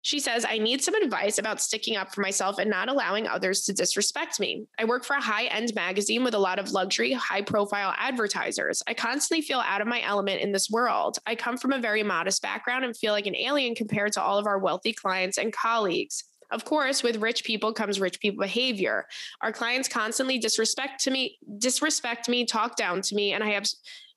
[0.02, 3.62] She says, I need some advice about sticking up for myself and not allowing others
[3.62, 4.66] to disrespect me.
[4.78, 8.82] I work for a high end magazine with a lot of luxury, high profile advertisers.
[8.86, 11.18] I constantly feel out of my element in this world.
[11.26, 14.38] I come from a very modest background and feel like an alien compared to all
[14.38, 16.24] of our wealthy clients and colleagues.
[16.50, 19.06] Of course, with rich people comes rich people behavior.
[19.42, 23.66] Our clients constantly disrespect to me, disrespect me, talk down to me, and I have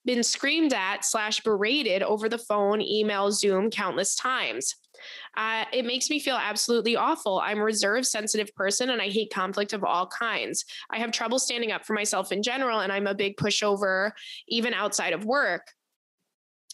[0.05, 4.75] been screamed at slash berated over the phone, email, Zoom countless times.
[5.37, 7.39] Uh, it makes me feel absolutely awful.
[7.43, 10.65] I'm a reserved, sensitive person and I hate conflict of all kinds.
[10.89, 14.11] I have trouble standing up for myself in general, and I'm a big pushover
[14.47, 15.63] even outside of work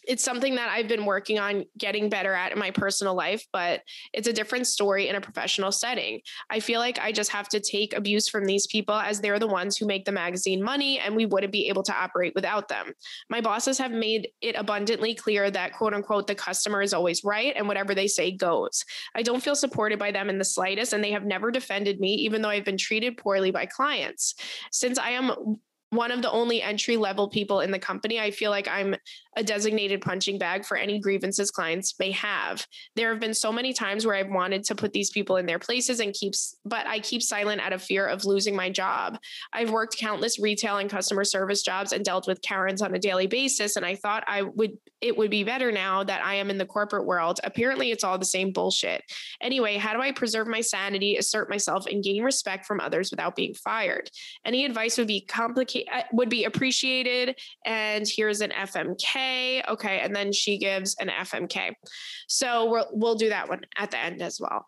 [0.08, 3.82] it's something that I've been working on getting better at in my personal life, but
[4.14, 6.20] it's a different story in a professional setting.
[6.48, 9.46] I feel like I just have to take abuse from these people as they're the
[9.46, 12.94] ones who make the magazine money and we wouldn't be able to operate without them.
[13.28, 17.52] My bosses have made it abundantly clear that quote unquote the customer is always right
[17.54, 18.82] and whatever they say goes.
[19.14, 22.14] I don't feel supported by them in the slightest and they have never defended me
[22.14, 24.34] even though I've been treated poorly by clients.
[24.72, 25.58] Since I am
[25.90, 28.94] one of the only entry level people in the company, I feel like I'm
[29.36, 32.66] a designated punching bag for any grievances clients may have.
[32.96, 35.58] There have been so many times where I've wanted to put these people in their
[35.58, 39.18] places and keeps, but I keep silent out of fear of losing my job.
[39.52, 43.26] I've worked countless retail and customer service jobs and dealt with Karens on a daily
[43.26, 43.76] basis.
[43.76, 46.66] And I thought I would, it would be better now that I am in the
[46.66, 47.40] corporate world.
[47.44, 49.02] Apparently, it's all the same bullshit.
[49.40, 53.36] Anyway, how do I preserve my sanity, assert myself, and gain respect from others without
[53.36, 54.10] being fired?
[54.44, 57.38] Any advice would be complicated uh, would be appreciated.
[57.64, 59.68] And here's an FMK.
[59.68, 60.00] Okay.
[60.00, 61.72] And then she gives an FMK.
[62.26, 64.66] So we'll, we'll do that one at the end as well.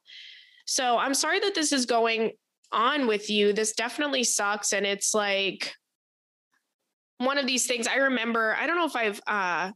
[0.66, 2.32] So I'm sorry that this is going
[2.72, 3.52] on with you.
[3.52, 4.72] This definitely sucks.
[4.72, 5.74] And it's like
[7.18, 8.54] one of these things I remember.
[8.54, 9.72] I don't know if I've, uh,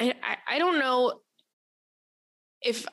[0.00, 1.20] I, I don't know
[2.62, 2.86] if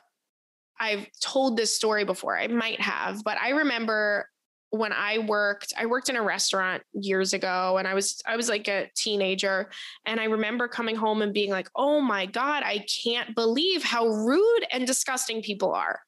[0.80, 2.38] I've told this story before.
[2.38, 4.28] I might have, but I remember
[4.70, 8.48] when I worked, I worked in a restaurant years ago and I was I was
[8.48, 9.70] like a teenager
[10.04, 14.06] and I remember coming home and being like, "Oh my god, I can't believe how
[14.06, 16.00] rude and disgusting people are."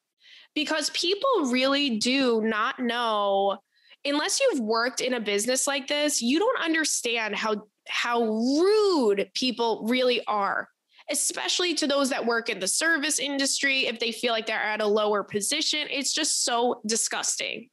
[0.54, 3.58] Because people really do not know
[4.04, 9.86] unless you've worked in a business like this, you don't understand how how rude people
[9.88, 10.68] really are
[11.10, 14.80] especially to those that work in the service industry if they feel like they're at
[14.80, 17.68] a lower position it's just so disgusting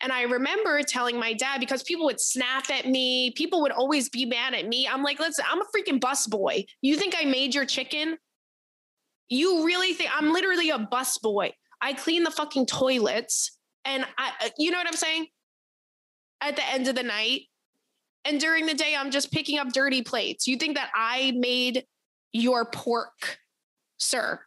[0.00, 4.08] and I remember telling my dad because people would snap at me, people would always
[4.08, 4.86] be mad at me.
[4.86, 6.64] I'm like, listen, I'm a freaking bus boy.
[6.82, 8.18] You think I made your chicken?
[9.28, 11.52] You really think I'm literally a bus boy?
[11.80, 15.26] I clean the fucking toilets and I, uh, you know what I'm saying?
[16.40, 17.42] At the end of the night.
[18.26, 20.46] And during the day, I'm just picking up dirty plates.
[20.46, 21.84] You think that I made
[22.34, 23.38] your pork,
[23.96, 24.40] sir?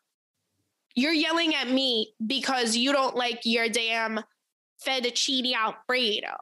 [0.94, 4.20] You're yelling at me because you don't like your damn
[4.86, 6.36] fettuccine alfredo.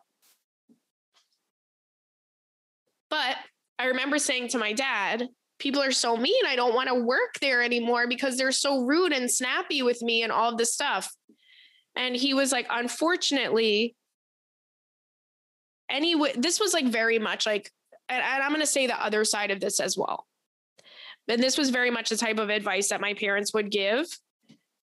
[3.10, 3.38] But
[3.78, 5.30] I remember saying to my dad,
[5.60, 6.46] people are so mean.
[6.48, 10.24] I don't want to work there anymore because they're so rude and snappy with me
[10.24, 11.14] and all of this stuff.
[11.96, 13.96] And he was like, unfortunately,
[15.90, 17.72] anyway, this was like very much like,
[18.10, 20.26] and, and I'm going to say the other side of this as well.
[21.28, 24.08] And this was very much the type of advice that my parents would give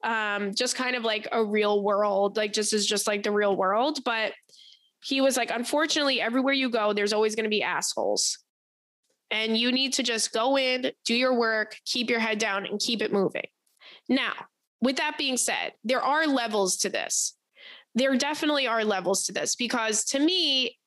[0.04, 3.56] um, just kind of like a real world, like just is just like the real
[3.56, 4.02] world.
[4.04, 4.32] But
[5.02, 8.38] he was like, unfortunately, everywhere you go, there's always going to be assholes.
[9.30, 12.78] And you need to just go in, do your work, keep your head down, and
[12.78, 13.46] keep it moving.
[14.08, 14.32] Now,
[14.80, 17.36] with that being said, there are levels to this.
[17.94, 20.78] There definitely are levels to this because to me,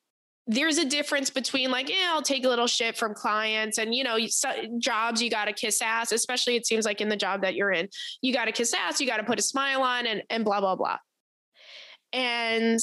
[0.48, 4.04] there's a difference between like, yeah, I'll take a little shit from clients and, you
[4.04, 4.18] know,
[4.78, 7.72] jobs, you got to kiss ass, especially it seems like in the job that you're
[7.72, 7.90] in,
[8.22, 10.60] you got to kiss ass, you got to put a smile on and, and blah,
[10.60, 10.98] blah, blah.
[12.14, 12.80] And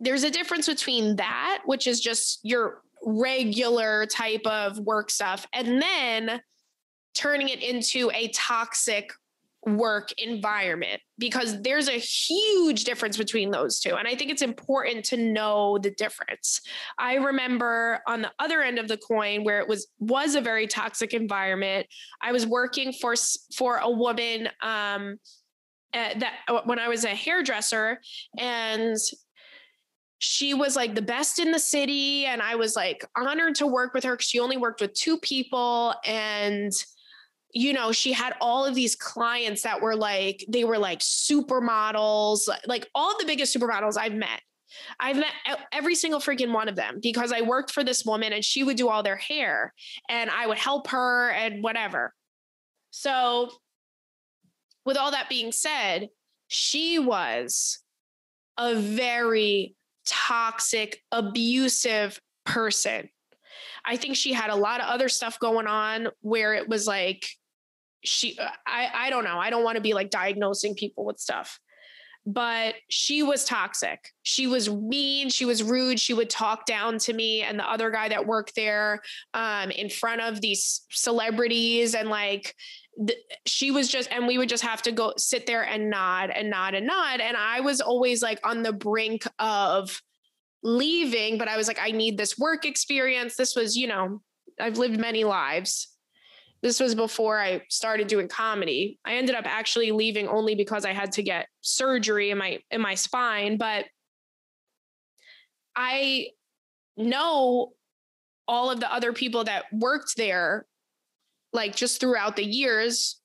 [0.00, 5.82] there's a difference between that, which is just your regular type of work stuff, and
[5.82, 6.40] then
[7.14, 9.12] turning it into a toxic
[9.76, 13.96] work environment because there's a huge difference between those two.
[13.96, 16.60] And I think it's important to know the difference.
[16.98, 20.66] I remember on the other end of the coin where it was was a very
[20.66, 21.86] toxic environment.
[22.22, 23.14] I was working for
[23.54, 25.18] for a woman um,
[25.94, 28.00] uh, that uh, when I was a hairdresser
[28.38, 28.96] and
[30.18, 33.94] she was like the best in the city and I was like honored to work
[33.94, 34.18] with her.
[34.20, 36.72] She only worked with two people and
[37.52, 42.48] you know, she had all of these clients that were like, they were like supermodels,
[42.66, 44.40] like all the biggest supermodels I've met.
[45.00, 45.32] I've met
[45.72, 48.76] every single freaking one of them because I worked for this woman and she would
[48.76, 49.72] do all their hair
[50.10, 52.12] and I would help her and whatever.
[52.90, 53.50] So
[54.84, 56.08] with all that being said,
[56.48, 57.78] she was
[58.58, 59.74] a very
[60.06, 63.08] toxic, abusive person.
[63.84, 67.26] I think she had a lot of other stuff going on where it was like
[68.04, 69.38] she I I don't know.
[69.38, 71.60] I don't want to be like diagnosing people with stuff.
[72.26, 74.12] But she was toxic.
[74.22, 75.30] She was mean.
[75.30, 75.98] She was rude.
[75.98, 79.00] She would talk down to me and the other guy that worked there
[79.32, 81.94] um, in front of these celebrities.
[81.94, 82.54] And like,
[83.46, 86.50] she was just, and we would just have to go sit there and nod and
[86.50, 87.20] nod and nod.
[87.20, 90.02] And I was always like on the brink of
[90.62, 93.36] leaving, but I was like, I need this work experience.
[93.36, 94.20] This was, you know,
[94.60, 95.88] I've lived many lives
[96.62, 98.98] this was before I started doing comedy.
[99.04, 102.80] I ended up actually leaving only because I had to get surgery in my in
[102.80, 103.84] my spine, but
[105.76, 106.28] I
[106.96, 107.72] know
[108.48, 110.66] all of the other people that worked there
[111.52, 113.20] like just throughout the years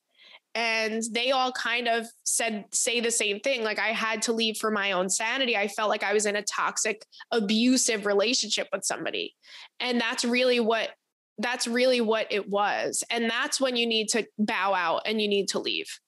[0.56, 3.64] and they all kind of said say the same thing.
[3.64, 5.58] Like i had to leave for my own sanity.
[5.58, 9.34] I felt like i was in a toxic abusive relationship with somebody.
[9.80, 10.90] And that's really what
[11.38, 13.04] that's really what it was.
[13.10, 16.00] And that's when you need to bow out and you need to leave.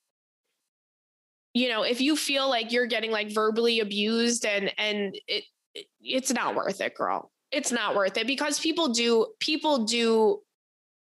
[1.54, 5.86] You know, if you feel like you're getting like verbally abused and and it, it
[6.02, 7.32] it's not worth it, girl.
[7.52, 10.42] It's not worth it because people do people do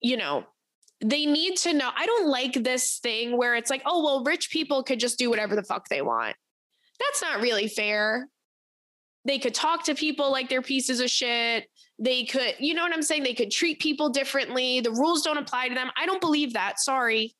[0.02, 0.46] you know,
[1.02, 1.90] they need to know.
[1.96, 5.30] I don't like this thing where it's like, oh, well, rich people could just do
[5.30, 6.36] whatever the fuck they want.
[7.00, 8.28] That's not really fair.
[9.26, 11.68] They could talk to people like they're pieces of shit
[12.00, 13.24] they could, you know what I'm saying?
[13.24, 14.80] They could treat people differently.
[14.80, 15.92] The rules don't apply to them.
[15.98, 16.80] I don't believe that.
[16.80, 17.36] Sorry.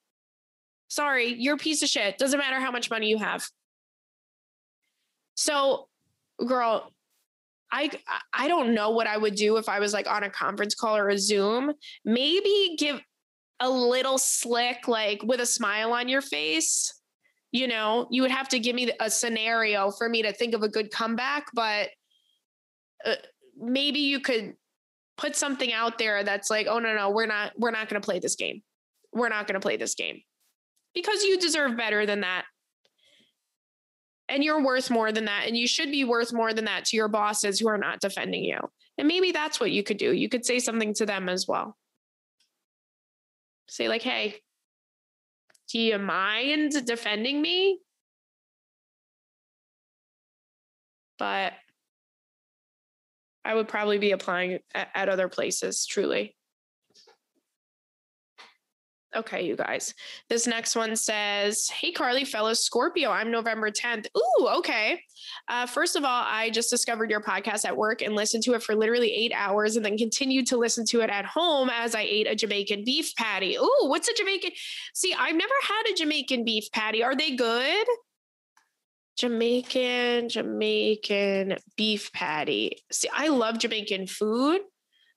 [0.90, 2.18] Sorry, you're a piece of shit.
[2.18, 3.48] Doesn't matter how much money you have.
[5.36, 5.88] So,
[6.46, 6.92] girl,
[7.72, 7.92] I
[8.34, 10.98] I don't know what I would do if I was like on a conference call
[10.98, 11.74] or a Zoom.
[12.04, 13.00] Maybe give
[13.60, 16.94] a little slick like with a smile on your face.
[17.52, 20.64] You know, you would have to give me a scenario for me to think of
[20.64, 21.90] a good comeback, but
[23.06, 23.16] uh,
[23.60, 24.54] maybe you could
[25.18, 28.06] put something out there that's like, oh no, no, we're not, we're not going to
[28.06, 28.62] play this game.
[29.14, 30.22] We're not going to play this game
[30.94, 32.46] because you deserve better than that.
[34.30, 35.46] And you're worth more than that.
[35.48, 38.44] And you should be worth more than that to your bosses who are not defending
[38.44, 38.60] you.
[38.98, 40.14] And maybe that's what you could do.
[40.14, 41.76] You could say something to them as well.
[43.70, 44.42] Say, like, hey,
[45.72, 47.80] do you mind defending me?
[51.18, 51.54] But
[53.50, 56.36] I would probably be applying at, at other places, truly.
[59.16, 59.96] Okay, you guys.
[60.30, 64.06] This next one says, Hey, Carly, fellow Scorpio, I'm November 10th.
[64.16, 65.02] Ooh, okay.
[65.48, 68.62] Uh, first of all, I just discovered your podcast at work and listened to it
[68.62, 72.02] for literally eight hours and then continued to listen to it at home as I
[72.02, 73.58] ate a Jamaican beef patty.
[73.58, 74.52] Ooh, what's a Jamaican?
[74.94, 77.02] See, I've never had a Jamaican beef patty.
[77.02, 77.88] Are they good?
[79.20, 82.78] Jamaican, Jamaican beef patty.
[82.90, 84.62] See, I love Jamaican food.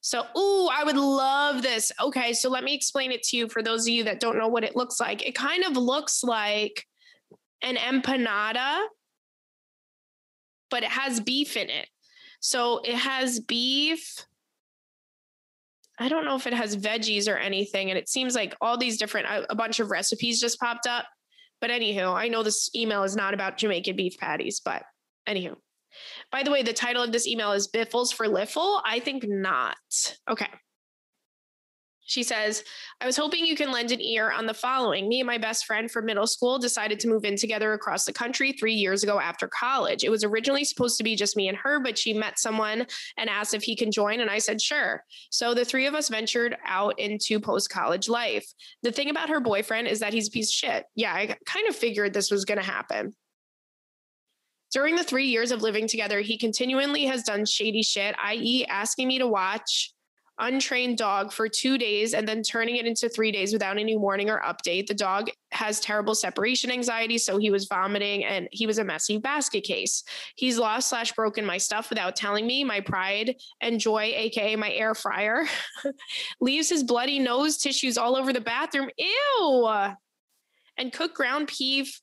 [0.01, 1.93] So, ooh, I would love this.
[2.03, 4.49] Okay, so let me explain it to you for those of you that don't know
[4.49, 5.25] what it looks like.
[5.25, 6.85] It kind of looks like
[7.63, 8.85] an empanada,
[10.69, 11.89] but it has beef in it.
[12.41, 14.27] So it has beef.
[16.01, 17.91] I don't know if it has veggies or anything.
[17.91, 21.05] And it seems like all these different, uh, a bunch of recipes just popped up.
[21.63, 24.83] But anywho, I know this email is not about Jamaican beef patties, but
[25.29, 25.55] anywho.
[26.33, 28.83] By the way, the title of this email is Biffles for Liffle.
[28.85, 29.77] I think not.
[30.29, 30.49] Okay.
[32.05, 32.65] She says,
[33.01, 35.09] I was hoping you can lend an ear on the following.
[35.09, 38.13] Me and my best friend from middle school decided to move in together across the
[38.13, 40.03] country three years ago after college.
[40.03, 42.87] It was originally supposed to be just me and her, but she met someone
[43.17, 44.21] and asked if he can join.
[44.21, 45.05] And I said, sure.
[45.31, 48.47] So the three of us ventured out into post college life.
[48.83, 50.85] The thing about her boyfriend is that he's a piece of shit.
[50.97, 53.15] Yeah, I kind of figured this was going to happen.
[54.73, 59.07] During the three years of living together, he continually has done shady shit, i.e., asking
[59.07, 59.93] me to watch
[60.43, 64.29] untrained dog for two days and then turning it into three days without any warning
[64.29, 64.89] or update.
[64.89, 69.19] The dog has terrible separation anxiety, so he was vomiting and he was a messy
[69.19, 70.03] basket case.
[70.35, 72.65] He's lost slash broken my stuff without telling me.
[72.65, 75.47] My pride and joy, aka my air fryer,
[76.41, 78.91] leaves his bloody nose tissues all over the bathroom.
[78.99, 79.71] Ew.
[80.77, 82.01] And cooked ground beef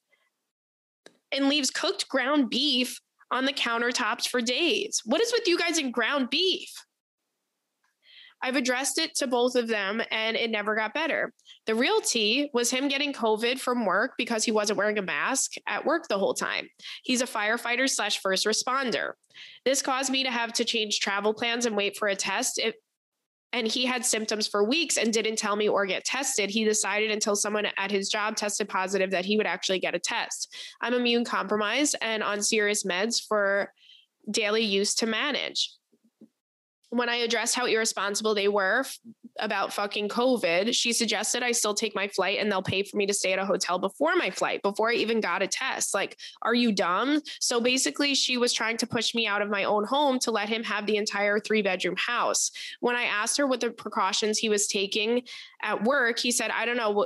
[1.32, 5.02] and leaves cooked ground beef on the countertops for days.
[5.06, 6.74] What is with you guys and ground beef?
[8.42, 11.34] I've addressed it to both of them and it never got better.
[11.66, 15.54] The real tea was him getting COVID from work because he wasn't wearing a mask
[15.68, 16.70] at work the whole time.
[17.04, 19.14] He's a firefighter slash first responder.
[19.66, 22.60] This caused me to have to change travel plans and wait for a test.
[22.60, 22.76] It,
[23.52, 26.50] and he had symptoms for weeks and didn't tell me or get tested.
[26.50, 30.00] He decided until someone at his job tested positive that he would actually get a
[30.00, 30.56] test.
[30.82, 33.74] I'm immune compromised and on serious meds for
[34.30, 35.72] daily use to manage
[36.90, 38.98] when I addressed how irresponsible they were f-
[39.40, 43.06] about fucking COVID, she suggested I still take my flight and they'll pay for me
[43.06, 45.94] to stay at a hotel before my flight, before I even got a test.
[45.94, 47.22] Like, are you dumb?
[47.40, 50.50] So basically, she was trying to push me out of my own home to let
[50.50, 52.52] him have the entire three bedroom house.
[52.80, 55.24] When I asked her what the precautions he was taking
[55.62, 57.06] at work, he said, I don't know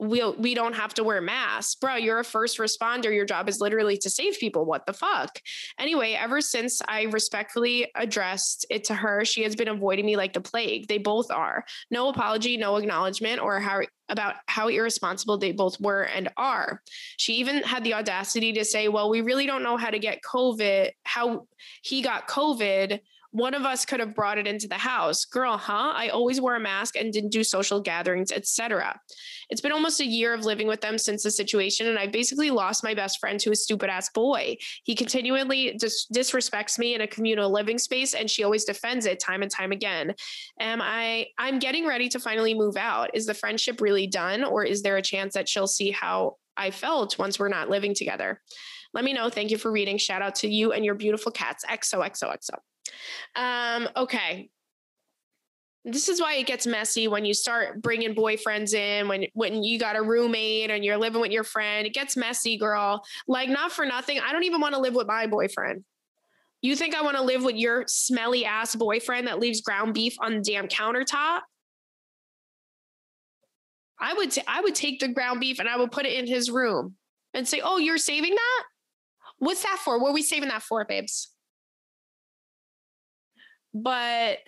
[0.00, 1.74] we we don't have to wear masks.
[1.74, 3.14] Bro, you're a first responder.
[3.14, 4.64] Your job is literally to save people.
[4.64, 5.40] What the fuck?
[5.78, 10.32] Anyway, ever since I respectfully addressed it to her, she has been avoiding me like
[10.32, 10.88] the plague.
[10.88, 11.64] They both are.
[11.90, 16.82] No apology, no acknowledgement or how about how irresponsible they both were and are.
[17.18, 20.22] She even had the audacity to say, "Well, we really don't know how to get
[20.22, 21.46] COVID, how
[21.82, 23.00] he got COVID."
[23.32, 26.56] One of us could have brought it into the house girl huh i always wore
[26.56, 28.98] a mask and didn't do social gatherings etc
[29.48, 32.50] it's been almost a year of living with them since the situation and i basically
[32.50, 37.00] lost my best friend to a stupid ass boy he continually dis- disrespects me in
[37.00, 40.14] a communal living space and she always defends it time and time again
[40.58, 44.64] am i i'm getting ready to finally move out is the friendship really done or
[44.64, 48.40] is there a chance that she'll see how i felt once we're not living together
[48.92, 49.30] let me know.
[49.30, 49.98] Thank you for reading.
[49.98, 51.64] Shout out to you and your beautiful cats.
[51.64, 52.56] XOXOXO.
[53.36, 54.50] Um, okay.
[55.84, 59.78] This is why it gets messy when you start bringing boyfriends in when when you
[59.78, 61.86] got a roommate and you're living with your friend.
[61.86, 63.02] It gets messy, girl.
[63.26, 64.20] Like not for nothing.
[64.20, 65.84] I don't even want to live with my boyfriend.
[66.62, 70.14] You think I want to live with your smelly ass boyfriend that leaves ground beef
[70.20, 71.40] on the damn countertop?
[73.98, 76.26] I would t- I would take the ground beef and I would put it in
[76.26, 76.96] his room
[77.32, 78.64] and say, "Oh, you're saving that?
[79.38, 79.98] What's that for?
[79.98, 81.30] What are we saving that for, babes?"
[83.74, 84.38] But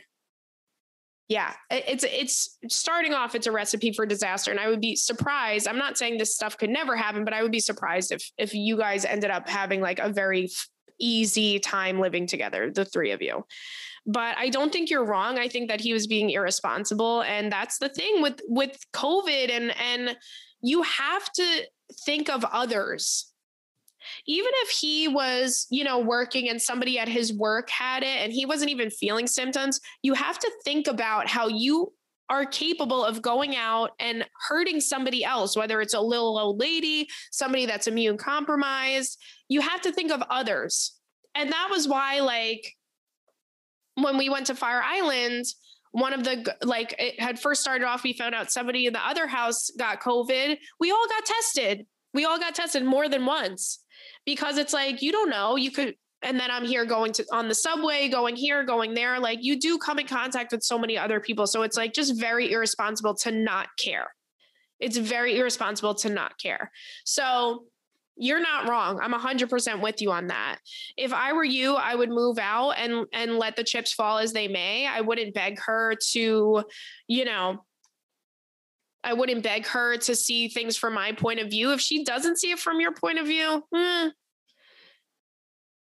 [1.28, 5.66] yeah it's it's starting off it's a recipe for disaster and i would be surprised
[5.66, 8.54] i'm not saying this stuff could never happen but i would be surprised if if
[8.54, 10.48] you guys ended up having like a very
[11.02, 13.44] easy time living together the three of you.
[14.06, 17.78] But i don't think you're wrong i think that he was being irresponsible and that's
[17.78, 20.16] the thing with with covid and and
[20.60, 21.62] you have to
[22.04, 23.31] think of others
[24.26, 28.32] even if he was, you know, working and somebody at his work had it and
[28.32, 31.92] he wasn't even feeling symptoms, you have to think about how you
[32.28, 37.06] are capable of going out and hurting somebody else, whether it's a little old lady,
[37.30, 39.18] somebody that's immune compromised.
[39.48, 40.98] You have to think of others.
[41.34, 42.74] And that was why, like,
[43.96, 45.44] when we went to Fire Island,
[45.92, 49.06] one of the like it had first started off we found out somebody in the
[49.06, 53.81] other house got covid we all got tested we all got tested more than once
[54.24, 57.48] because it's like you don't know you could and then I'm here going to on
[57.48, 59.18] the subway, going here, going there.
[59.18, 61.46] Like you do come in contact with so many other people.
[61.46, 64.14] So it's like just very irresponsible to not care.
[64.78, 66.70] It's very irresponsible to not care.
[67.04, 67.64] So
[68.16, 69.00] you're not wrong.
[69.00, 70.58] I'm 100% with you on that.
[70.96, 74.32] If I were you, I would move out and and let the chips fall as
[74.32, 74.86] they may.
[74.86, 76.62] I wouldn't beg her to,
[77.08, 77.64] you know,
[79.04, 81.72] I wouldn't beg her to see things from my point of view.
[81.72, 84.10] If she doesn't see it from your point of view, eh,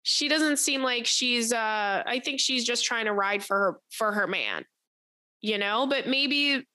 [0.03, 3.81] she doesn't seem like she's uh I think she's just trying to ride for her
[3.91, 4.65] for her man.
[5.41, 6.67] You know, but maybe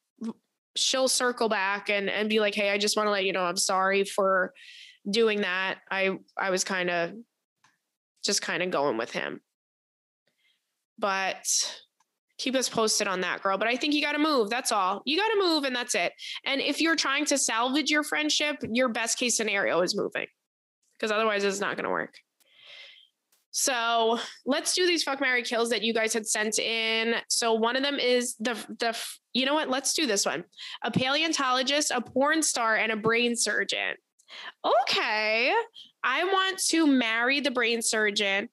[0.75, 3.43] she'll circle back and and be like, "Hey, I just want to let you know
[3.43, 4.53] I'm sorry for
[5.09, 5.79] doing that.
[5.89, 7.13] I I was kind of
[8.23, 9.41] just kind of going with him."
[10.97, 11.47] But
[12.37, 15.01] keep us posted on that girl but i think you got to move that's all
[15.05, 16.13] you got to move and that's it
[16.45, 20.27] and if you're trying to salvage your friendship your best case scenario is moving
[20.97, 22.13] because otherwise it's not going to work
[23.57, 27.15] so let's do these fuck Mary kills that you guys had sent in.
[27.29, 28.93] So one of them is the the
[29.31, 29.69] you know what?
[29.69, 30.43] Let's do this one.
[30.83, 33.95] A paleontologist, a porn star, and a brain surgeon.
[34.65, 35.53] Okay.
[36.03, 38.49] I want to marry the brain surgeon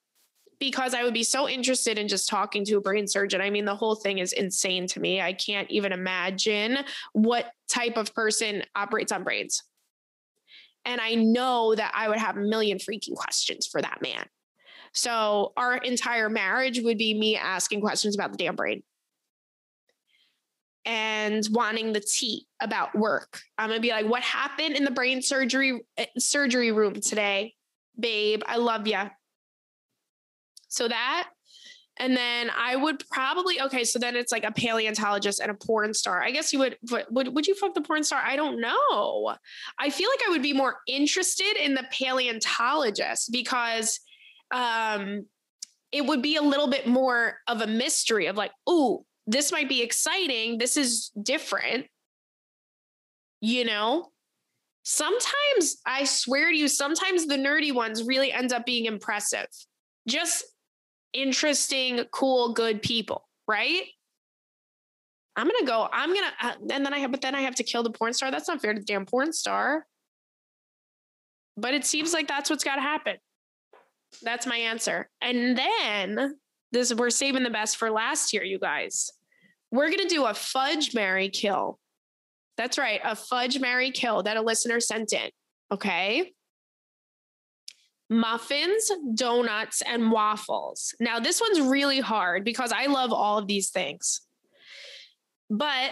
[0.62, 3.40] because I would be so interested in just talking to a brain surgeon.
[3.40, 5.20] I mean, the whole thing is insane to me.
[5.20, 6.78] I can't even imagine
[7.14, 9.64] what type of person operates on brains.
[10.84, 14.24] And I know that I would have a million freaking questions for that man.
[14.92, 18.84] So our entire marriage would be me asking questions about the damn brain
[20.84, 23.40] and wanting the tea about work.
[23.58, 27.56] I'm gonna be like, what happened in the brain surgery eh, surgery room today,
[27.98, 28.42] babe?
[28.46, 29.10] I love you.
[30.72, 31.28] So that,
[31.98, 33.84] and then I would probably okay.
[33.84, 36.22] So then it's like a paleontologist and a porn star.
[36.22, 36.78] I guess you would.
[37.10, 38.22] Would would you fuck the porn star?
[38.24, 39.36] I don't know.
[39.78, 44.00] I feel like I would be more interested in the paleontologist because
[44.54, 45.26] um,
[45.92, 49.68] it would be a little bit more of a mystery of like, ooh, this might
[49.68, 50.56] be exciting.
[50.56, 51.86] This is different.
[53.42, 54.12] You know,
[54.82, 59.46] sometimes I swear to you, sometimes the nerdy ones really end up being impressive.
[60.08, 60.44] Just
[61.12, 63.84] interesting, cool, good people, right?
[65.36, 65.88] I'm gonna go.
[65.92, 68.12] I'm gonna, uh, and then I have, but then I have to kill the porn
[68.12, 68.30] star.
[68.30, 69.86] That's not fair to the damn porn star.
[71.56, 73.16] But it seems like that's what's got to happen.
[74.22, 75.08] That's my answer.
[75.20, 76.36] And then
[76.70, 79.10] this, we're saving the best for last year, you guys.
[79.70, 81.78] We're gonna do a fudge Mary kill.
[82.58, 85.30] That's right, a fudge Mary kill that a listener sent in.
[85.72, 86.32] Okay
[88.12, 90.94] muffins, donuts, and waffles.
[91.00, 94.20] Now, this one's really hard because I love all of these things.
[95.50, 95.90] But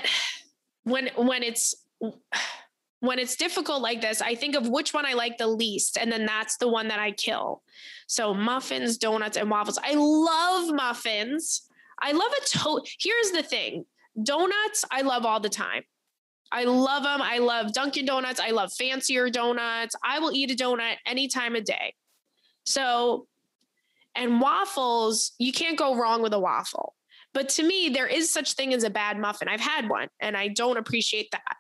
[0.84, 1.74] when when it's
[3.00, 6.12] when it's difficult like this, I think of which one I like the least, and
[6.12, 7.62] then that's the one that I kill.
[8.06, 9.78] So muffins, donuts, and waffles.
[9.82, 11.62] I love muffins.
[12.00, 12.96] I love a toast.
[12.98, 13.84] Here's the thing:
[14.22, 15.82] donuts, I love all the time.
[16.52, 17.22] I love them.
[17.22, 18.40] I love Dunkin' Donuts.
[18.40, 19.94] I love fancier donuts.
[20.02, 21.94] I will eat a donut any time of day.
[22.70, 23.26] So,
[24.14, 26.94] and waffles, you can't go wrong with a waffle.
[27.32, 29.48] But to me, there is such thing as a bad muffin.
[29.48, 31.56] I've had one and I don't appreciate that.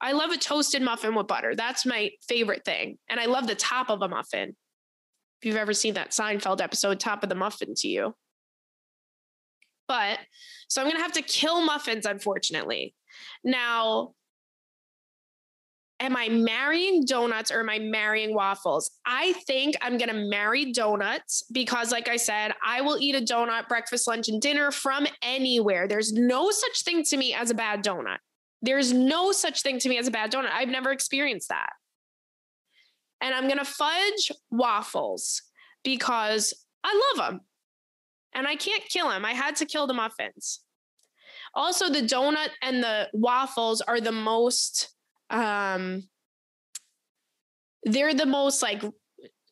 [0.00, 1.54] I love a toasted muffin with butter.
[1.54, 2.96] That's my favorite thing.
[3.10, 4.56] And I love the top of a muffin.
[5.40, 8.14] If you've ever seen that Seinfeld episode, Top of the Muffin to you.
[9.88, 10.18] But
[10.68, 12.94] so I'm going to have to kill muffins, unfortunately.
[13.42, 14.12] Now,
[16.00, 18.90] am I marrying donuts or am I marrying waffles?
[19.06, 23.20] I think I'm going to marry donuts because, like I said, I will eat a
[23.20, 25.86] donut breakfast, lunch, and dinner from anywhere.
[25.86, 28.18] There's no such thing to me as a bad donut.
[28.62, 30.50] There's no such thing to me as a bad donut.
[30.52, 31.70] I've never experienced that.
[33.20, 35.42] And I'm going to fudge waffles
[35.84, 37.40] because I love them
[38.34, 39.24] and I can't kill them.
[39.24, 40.60] I had to kill the muffins.
[41.54, 44.94] Also, the donut and the waffles are the most
[45.30, 46.02] um
[47.84, 48.82] they're the most like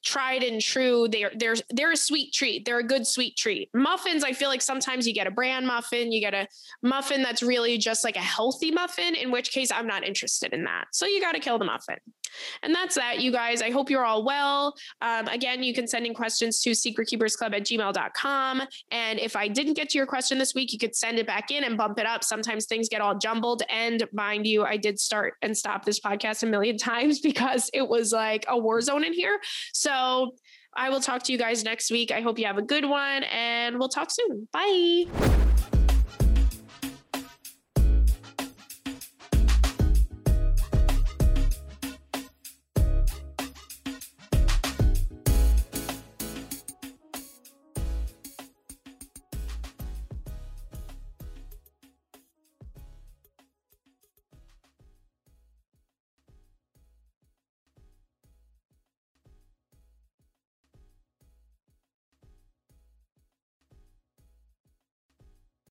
[0.04, 1.08] tried and true.
[1.08, 2.64] They're they're they're a sweet treat.
[2.64, 3.70] They're a good sweet treat.
[3.74, 6.46] Muffins, I feel like sometimes you get a brand muffin, you get a
[6.82, 10.64] muffin that's really just like a healthy muffin, in which case I'm not interested in
[10.64, 10.86] that.
[10.92, 11.96] So you got to kill the muffin.
[12.62, 13.62] And that's that, you guys.
[13.62, 14.74] I hope you're all well.
[15.00, 18.62] Um, again, you can send in questions to secretkeepersclub at gmail.com.
[18.90, 21.50] And if I didn't get to your question this week, you could send it back
[21.50, 22.24] in and bump it up.
[22.24, 23.62] Sometimes things get all jumbled.
[23.70, 27.88] And mind you, I did start and stop this podcast a million times because it
[27.88, 29.38] was like a war zone in here.
[29.88, 30.34] So
[30.76, 32.10] I will talk to you guys next week.
[32.12, 34.46] I hope you have a good one and we'll talk soon.
[34.52, 35.77] Bye.